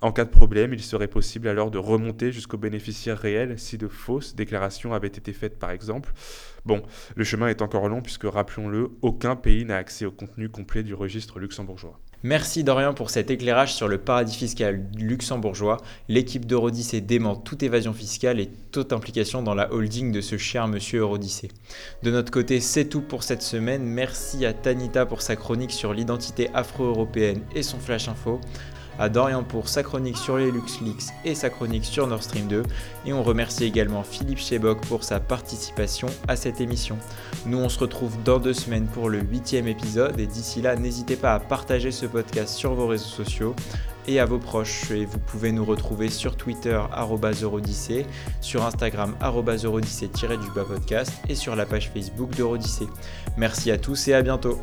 en 0.00 0.12
cas 0.12 0.24
de 0.24 0.30
problème, 0.30 0.72
il 0.72 0.82
serait 0.82 1.08
possible 1.08 1.48
alors 1.48 1.70
de 1.70 1.78
remonter 1.78 2.32
jusqu'aux 2.32 2.58
bénéficiaires 2.58 3.18
réels 3.18 3.58
si 3.58 3.78
de 3.78 3.88
fausses 3.88 4.34
déclarations 4.34 4.94
avaient 4.94 5.08
été 5.08 5.32
faites 5.32 5.58
par 5.58 5.70
exemple. 5.70 6.12
Bon, 6.64 6.82
le 7.16 7.24
chemin 7.24 7.48
est 7.48 7.62
encore 7.62 7.88
long 7.88 8.02
puisque, 8.02 8.24
rappelons-le, 8.24 8.90
aucun 9.02 9.36
pays 9.36 9.64
n'a 9.64 9.76
accès 9.76 10.04
au 10.04 10.10
contenu 10.10 10.48
complet 10.48 10.82
du 10.82 10.94
registre 10.94 11.38
luxembourgeois. 11.38 11.98
Merci 12.22 12.64
Dorian 12.64 12.92
pour 12.92 13.08
cet 13.08 13.30
éclairage 13.30 13.72
sur 13.72 13.88
le 13.88 13.96
paradis 13.96 14.36
fiscal 14.36 14.84
luxembourgeois. 14.94 15.78
L'équipe 16.08 16.44
d'Eurodyssée 16.44 17.00
dément 17.00 17.34
toute 17.34 17.62
évasion 17.62 17.94
fiscale 17.94 18.40
et 18.40 18.50
toute 18.72 18.92
implication 18.92 19.42
dans 19.42 19.54
la 19.54 19.72
holding 19.72 20.12
de 20.12 20.20
ce 20.20 20.36
cher 20.36 20.68
monsieur 20.68 21.00
Eurodyssée. 21.00 21.48
De 22.02 22.10
notre 22.10 22.30
côté, 22.30 22.60
c'est 22.60 22.84
tout 22.84 23.00
pour 23.00 23.22
cette 23.22 23.40
semaine. 23.40 23.84
Merci 23.84 24.44
à 24.44 24.52
Tanita 24.52 25.06
pour 25.06 25.22
sa 25.22 25.34
chronique 25.34 25.72
sur 25.72 25.94
l'identité 25.94 26.50
afro-européenne 26.52 27.40
et 27.54 27.62
son 27.62 27.78
flash 27.78 28.08
info 28.08 28.38
à 29.00 29.08
Dorian 29.08 29.42
pour 29.42 29.68
sa 29.68 29.82
chronique 29.82 30.18
sur 30.18 30.36
les 30.36 30.52
LuxLeaks 30.52 31.10
et 31.24 31.34
sa 31.34 31.50
chronique 31.50 31.84
sur 31.84 32.06
Nord 32.06 32.22
Stream 32.22 32.46
2. 32.46 32.62
Et 33.06 33.12
on 33.12 33.22
remercie 33.22 33.64
également 33.64 34.02
Philippe 34.04 34.38
Chebok 34.38 34.80
pour 34.86 35.02
sa 35.02 35.18
participation 35.18 36.08
à 36.28 36.36
cette 36.36 36.60
émission. 36.60 36.98
Nous, 37.46 37.58
on 37.58 37.68
se 37.68 37.78
retrouve 37.78 38.22
dans 38.22 38.38
deux 38.38 38.52
semaines 38.52 38.86
pour 38.86 39.08
le 39.08 39.20
huitième 39.20 39.66
épisode. 39.66 40.20
Et 40.20 40.26
d'ici 40.26 40.60
là, 40.60 40.76
n'hésitez 40.76 41.16
pas 41.16 41.34
à 41.34 41.40
partager 41.40 41.90
ce 41.90 42.06
podcast 42.06 42.54
sur 42.54 42.74
vos 42.74 42.86
réseaux 42.86 43.04
sociaux 43.04 43.56
et 44.06 44.20
à 44.20 44.26
vos 44.26 44.38
proches. 44.38 44.90
Et 44.90 45.06
vous 45.06 45.18
pouvez 45.18 45.50
nous 45.50 45.64
retrouver 45.64 46.10
sur 46.10 46.36
Twitter, 46.36 46.78
Eurodyssée, 47.42 48.06
sur 48.42 48.64
Instagram, 48.66 49.14
Eurodyssée-du-bas 49.22 50.64
podcast 50.64 51.12
et 51.28 51.34
sur 51.34 51.56
la 51.56 51.64
page 51.64 51.90
Facebook 51.90 52.36
d'Eurodyssée. 52.36 52.88
Merci 53.38 53.70
à 53.70 53.78
tous 53.78 54.08
et 54.08 54.14
à 54.14 54.20
bientôt. 54.20 54.60